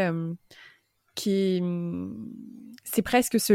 [1.15, 1.61] qui
[2.83, 3.53] c'est presque se,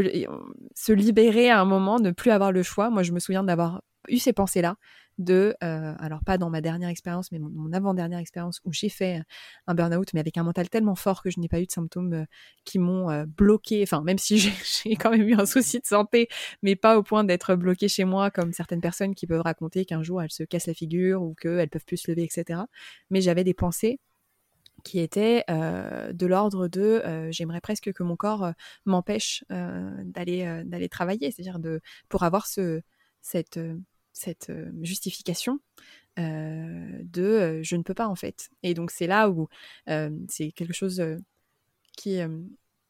[0.75, 2.89] se, libérer à un moment, ne plus avoir le choix.
[2.89, 4.77] Moi, je me souviens d'avoir eu ces pensées-là,
[5.17, 9.21] de, euh, alors pas dans ma dernière expérience, mais mon, avant-dernière expérience où j'ai fait
[9.67, 12.13] un burn-out, mais avec un mental tellement fort que je n'ai pas eu de symptômes
[12.13, 12.25] euh,
[12.65, 13.83] qui m'ont euh, bloqué.
[13.83, 14.37] Enfin, même si
[14.83, 16.27] j'ai quand même eu un souci de santé,
[16.61, 20.03] mais pas au point d'être bloqué chez moi comme certaines personnes qui peuvent raconter qu'un
[20.03, 22.61] jour elles se cassent la figure ou qu'elles peuvent plus se lever, etc.
[23.09, 23.99] Mais j'avais des pensées
[24.83, 28.51] qui était euh, de l'ordre de euh, j'aimerais presque que mon corps euh,
[28.85, 32.81] m'empêche d'aller d'aller travailler, c'est-à-dire de pour avoir ce
[33.21, 33.59] cette
[34.17, 34.51] cette
[34.81, 35.59] justification
[36.17, 38.49] de je ne peux pas en fait.
[38.63, 39.47] Et donc c'est là où
[40.27, 41.01] c'est quelque chose
[41.95, 42.21] qui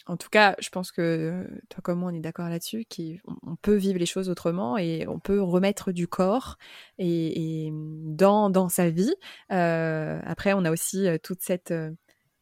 [0.07, 3.75] en tout cas, je pense que toi comme moi, on est d'accord là-dessus, qu'on peut
[3.75, 6.57] vivre les choses autrement et on peut remettre du corps
[6.97, 9.13] et, dans, sa vie.
[9.51, 11.91] Euh, après, on a aussi euh, toute cette, euh,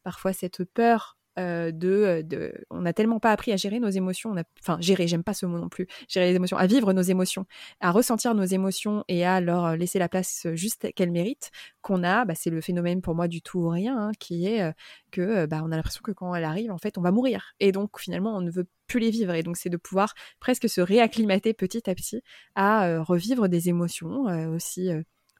[0.04, 3.90] parfois cette peur euh, de, euh, de, on n'a tellement pas appris à gérer nos
[3.90, 6.66] émotions, on a, enfin gérer, j'aime pas ce mot non plus, gérer les émotions, à
[6.66, 7.46] vivre nos émotions,
[7.82, 12.26] à ressentir nos émotions et à leur laisser la place juste qu'elles méritent, qu'on a,
[12.26, 14.72] bah, c'est le phénomène pour moi du tout ou rien, hein, qui est euh,
[15.12, 17.72] que bah, on a l'impression que quand elle arrive, en fait, on va mourir, et
[17.72, 20.80] donc finalement on ne veut plus les vivre, et donc c'est de pouvoir presque se
[20.80, 22.22] réacclimater petit à petit
[22.56, 24.90] à revivre des émotions aussi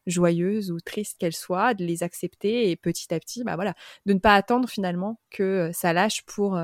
[0.08, 3.74] joyeuses ou tristes qu'elles soient, de les accepter et petit à petit, bah voilà,
[4.06, 6.60] de ne pas attendre finalement que ça lâche pour,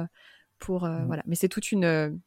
[0.59, 1.05] pour mmh.
[1.07, 1.23] voilà.
[1.25, 2.19] Mais c'est toute une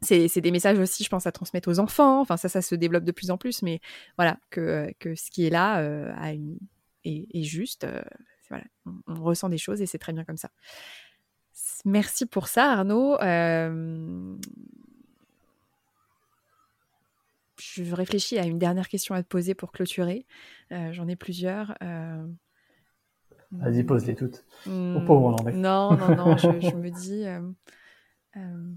[0.00, 2.20] c'est des messages aussi, je pense, à transmettre aux enfants.
[2.20, 3.80] Enfin, ça, ça se développe de plus en plus, mais
[4.16, 5.74] voilà, que, que ce qui est là
[6.16, 6.56] a une,
[7.04, 7.86] est, juste.
[8.48, 8.64] voilà,
[9.06, 10.50] on, ressent des choses et c'est très bien comme ça.
[11.84, 13.16] Merci pour ça, Arnaud
[17.60, 20.26] je réfléchis à une dernière question à te poser pour clôturer.
[20.72, 21.74] Euh, j'en ai plusieurs.
[21.82, 22.26] Euh,
[23.50, 24.44] Vas-y, pose-les toutes.
[24.66, 27.24] Hmm, Au pauvre Non, non, non, je, me dis.
[28.36, 28.72] Euh,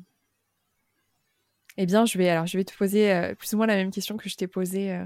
[1.78, 4.18] eh bien, je vais, alors, je vais te poser plus ou moins la même question
[4.18, 4.98] que je t'ai posée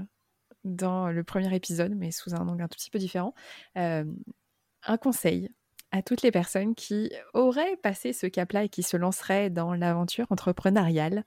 [0.64, 3.34] dans le premier épisode, mais sous un angle un tout petit peu différent.
[3.74, 5.50] un conseil
[5.92, 10.26] à toutes les personnes qui auraient passé ce cap-là et qui se lanceraient dans l'aventure
[10.30, 11.24] entrepreneuriale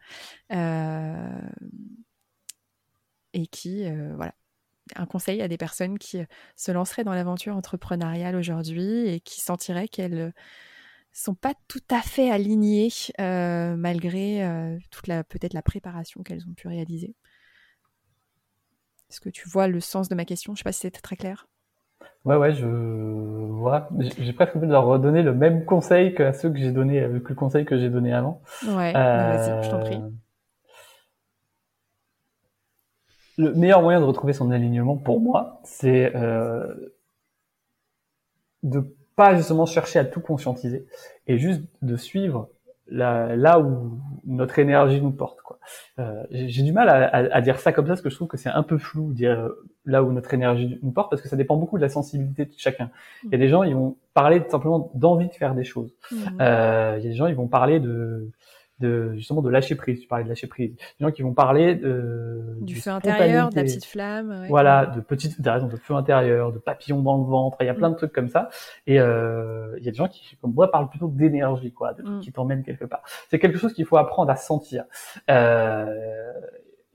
[3.34, 4.34] et qui, euh, voilà,
[4.95, 6.25] un conseil à des personnes qui euh,
[6.55, 10.32] se lanceraient dans l'aventure entrepreneuriale aujourd'hui et qui sentiraient qu'elles euh,
[11.11, 16.67] sont pas tout à fait alignées malgré toute la peut-être la préparation qu'elles ont pu
[16.67, 17.15] réaliser.
[19.09, 20.53] Est-ce que tu vois le sens de ma question?
[20.53, 21.47] Je sais pas si c'était très clair.
[22.25, 23.89] Ouais, ouais, je vois.
[24.19, 27.30] J'ai presque envie de leur redonner le même conseil que ceux que j'ai donné, que
[27.30, 28.41] le conseil que j'ai donné avant.
[28.67, 29.99] Ouais, bah, vas-y, je t'en prie.
[33.39, 36.75] Le meilleur moyen de retrouver son alignement pour moi, c'est euh,
[38.63, 38.83] de
[39.15, 40.85] pas justement chercher à tout conscientiser
[41.25, 42.49] et juste de suivre
[42.89, 45.39] la, là où notre énergie nous porte.
[45.41, 45.57] Quoi.
[45.99, 48.35] Euh, J'ai du mal à, à, dire ça comme ça parce que je trouve que
[48.35, 51.37] c'est un peu flou dire euh, là où notre énergie nous porte parce que ça
[51.37, 52.91] dépend beaucoup de la sensibilité de chacun.
[53.23, 55.93] Il y a des gens ils vont parler simplement d'envie de faire des choses.
[56.11, 56.15] Mmh.
[56.41, 58.29] Euh, il y a des gens ils vont parler de
[58.80, 59.99] de justement de lâcher prise.
[60.01, 60.71] Tu parlais de lâcher prise.
[60.71, 64.45] Des gens qui vont parler de du feu intérieur, de la petite flamme.
[64.49, 67.57] Voilà, de petites, raison de feu intérieur, de papillons dans le ventre.
[67.61, 68.49] Il y a plein de trucs comme ça.
[68.88, 72.03] Et euh, il y a des gens qui, comme moi, parlent plutôt d'énergie, quoi, de
[72.03, 72.19] mm.
[72.21, 73.01] qui t'emmènent quelque part.
[73.30, 74.86] C'est quelque chose qu'il faut apprendre à sentir.
[75.30, 75.93] Euh,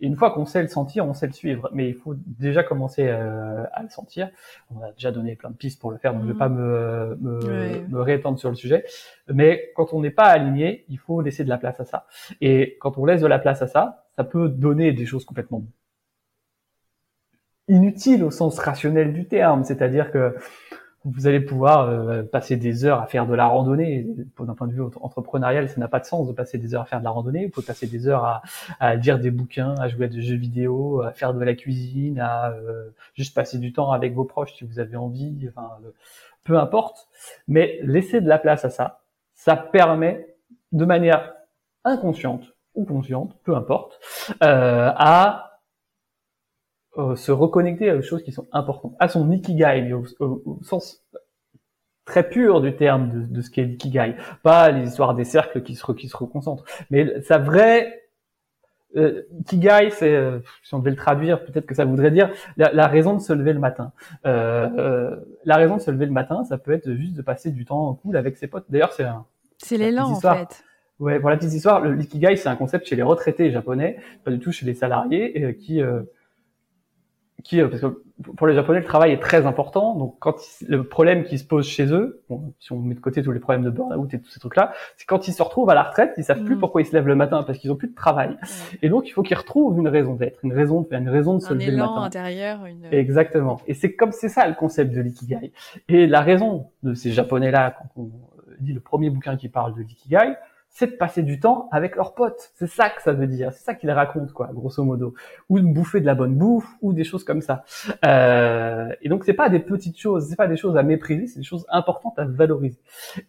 [0.05, 3.07] une fois qu'on sait le sentir, on sait le suivre, mais il faut déjà commencer
[3.09, 4.31] euh, à le sentir.
[4.75, 6.49] On a déjà donné plein de pistes pour le faire, donc je ne vais pas
[6.49, 8.85] me, me, me réétendre sur le sujet.
[9.33, 12.07] Mais quand on n'est pas aligné, il faut laisser de la place à ça.
[12.41, 15.63] Et quand on laisse de la place à ça, ça peut donner des choses complètement
[17.69, 19.65] inutiles au sens rationnel du terme.
[19.65, 20.37] C'est-à-dire que
[21.05, 24.07] vous allez pouvoir euh, passer des heures à faire de la randonnée.
[24.39, 26.87] D'un point de vue entrepreneurial, ça n'a pas de sens de passer des heures à
[26.87, 27.47] faire de la randonnée.
[27.47, 28.43] Vous pouvez passer des heures à,
[28.81, 32.19] à lire des bouquins, à jouer à des jeux vidéo, à faire de la cuisine,
[32.21, 35.47] à euh, juste passer du temps avec vos proches si vous avez envie.
[35.49, 35.69] Enfin,
[36.43, 37.09] peu importe.
[37.49, 39.03] Mais laisser de la place à ça,
[39.35, 40.35] ça permet
[40.73, 41.35] de manière
[41.85, 44.01] inconsciente ou consciente, peu importe,
[44.43, 45.54] euh, à
[46.99, 50.05] euh, se reconnecter à des choses qui sont importantes, à son ikigai, mais au,
[50.63, 51.05] sens
[52.05, 55.75] très pur du terme de, de ce qu'est l'ikigai, pas les histoires des cercles qui
[55.75, 58.05] se, qui se reconcentrent, mais sa vraie
[58.97, 62.73] euh, Ikigai, c'est, euh, si on devait le traduire, peut-être que ça voudrait dire la,
[62.73, 63.93] la, raison de se lever le matin.
[64.27, 67.51] Euh, euh, la raison de se lever le matin, ça peut être juste de passer
[67.51, 68.67] du temps cool avec ses potes.
[68.69, 69.25] D'ailleurs, c'est un.
[69.59, 70.65] C'est l'élan en fait.
[71.01, 74.31] Ouais, pour la petite histoire, le l'ikigai, c'est un concept chez les retraités japonais, pas
[74.31, 75.83] du tout chez les salariés, qui
[77.43, 78.03] qui, euh, parce que
[78.37, 79.97] pour les Japonais, le travail est très important.
[79.97, 83.23] Donc, quand le problème qui se pose chez eux, bon, si on met de côté
[83.23, 85.75] tous les problèmes de burn-out et tous ces trucs-là, c'est quand ils se retrouvent à
[85.75, 86.61] la retraite, ils savent plus mm.
[86.61, 88.37] pourquoi ils se lèvent le matin parce qu'ils ont plus de travail.
[88.83, 91.35] Et donc, il faut qu'ils retrouvent une raison d'être, une raison de faire, une raison
[91.35, 92.03] de se lever le matin.
[92.03, 92.65] intérieur.
[92.67, 92.87] Une...
[92.93, 93.61] Exactement.
[93.67, 95.53] Et c'est comme c'est ça le concept de l'ikigai.
[95.89, 98.11] Et la raison de ces Japonais-là, quand on
[98.61, 100.37] dit le premier bouquin qui parle de l'ikigai,
[100.75, 102.51] c'est de passer du temps avec leurs potes.
[102.57, 103.53] C'est ça que ça veut dire.
[103.53, 105.15] C'est ça qu'ils racontent, quoi, grosso modo.
[105.49, 107.65] Ou de bouffer de la bonne bouffe, ou des choses comme ça.
[108.05, 111.39] Euh, et donc, c'est pas des petites choses, c'est pas des choses à mépriser, c'est
[111.39, 112.81] des choses importantes à valoriser.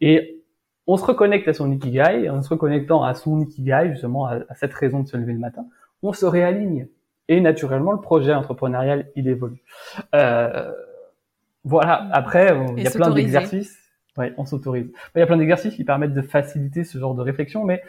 [0.01, 0.43] Et
[0.87, 4.73] on se reconnecte à son ikigai, en se reconnectant à son ikigai, justement, à, cette
[4.73, 5.67] raison de se lever le matin,
[6.01, 6.87] on se réaligne.
[7.27, 9.63] Et naturellement, le projet entrepreneurial, il évolue.
[10.15, 10.71] Euh,
[11.63, 12.07] voilà.
[12.11, 13.84] Après, il y a plein d'exercices
[14.17, 14.91] Ouais, on s'autorise.
[15.15, 17.83] Il y a plein d'exercices qui permettent de faciliter ce genre de réflexion, mais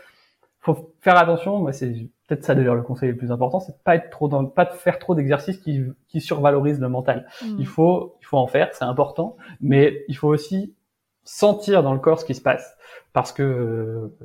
[0.60, 1.58] faut faire attention.
[1.58, 1.92] Moi, c'est
[2.26, 4.64] peut-être ça d'ailleurs le conseil le plus important, c'est de pas être trop dans, pas
[4.64, 7.26] de faire trop d'exercices qui, qui survalorisent le mental.
[7.42, 7.56] Mm.
[7.60, 10.74] Il faut, il faut en faire, c'est important, mais il faut aussi
[11.22, 12.76] sentir dans le corps ce qui se passe,
[13.12, 14.16] parce que euh,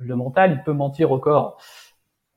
[0.00, 1.58] le mental, il peut mentir au corps.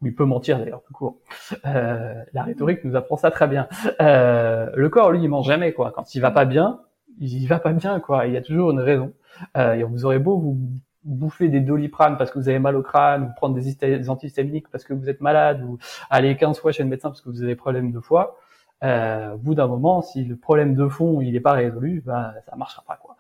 [0.03, 1.18] Il peut mentir d'ailleurs, tout court.
[1.65, 3.68] Euh, la rhétorique nous apprend ça très bien.
[3.99, 5.91] Euh, le corps, lui, il ment jamais quoi.
[5.91, 6.82] Quand il va pas bien,
[7.20, 8.28] il va pas bien quoi.
[8.28, 9.13] Il y a toujours une raison.
[9.55, 10.57] Euh, et vous aurez beau vous
[11.03, 14.84] bouffer des doliprane parce que vous avez mal au crâne, ou prendre des, antihistaminiques parce
[14.84, 15.78] que vous êtes malade, ou
[16.09, 18.38] aller 15 fois chez le médecin parce que vous avez des problèmes de foie,
[18.84, 22.34] euh, au bout d'un moment, si le problème de fond il n'est pas résolu, bah,
[22.49, 23.15] ça marchera pas quoi.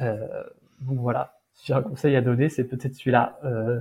[0.00, 0.26] Euh,
[0.80, 3.38] donc voilà, si j'ai un conseil à donner, c'est peut-être celui-là.
[3.44, 3.80] Euh,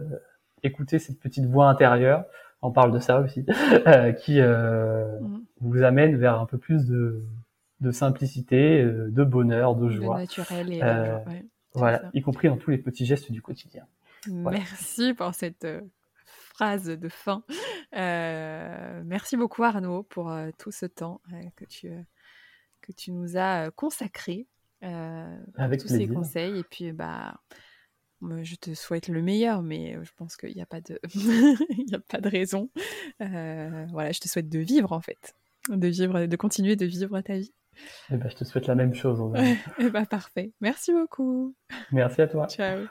[0.64, 2.26] écoutez cette petite voix intérieure,
[2.62, 3.46] on parle de ça aussi,
[3.88, 5.42] euh, qui euh, mm.
[5.62, 7.24] vous amène vers un peu plus de,
[7.82, 10.16] de simplicité, euh, de bonheur, de joie.
[10.16, 11.46] De naturel et ouais.
[11.76, 13.86] Voilà, y compris dans tous les petits gestes du quotidien.
[14.28, 15.82] Merci pour cette euh,
[16.26, 17.44] phrase de fin.
[17.96, 21.22] Euh, merci beaucoup Arnaud pour euh, tout ce temps
[21.58, 21.92] que, tu,
[22.82, 24.48] que tu nous as consacré.
[24.82, 26.60] Avec tous ces conseils.
[26.60, 27.40] Et puis, bah,
[28.22, 31.00] je te souhaite le meilleur, mais je pense qu'il n'y a, pas de...
[31.14, 32.70] Il a pas de raison.
[33.20, 35.36] voilà, je te souhaite de vivre en fait.
[35.70, 37.52] De vivre, de continuer de vivre ta vie.
[38.12, 39.22] Eh ben, je te souhaite la même chose.
[39.80, 40.52] eh ben, parfait.
[40.62, 41.56] Merci beaucoup.
[41.92, 42.48] Merci à toi.
[42.48, 42.86] Ciao.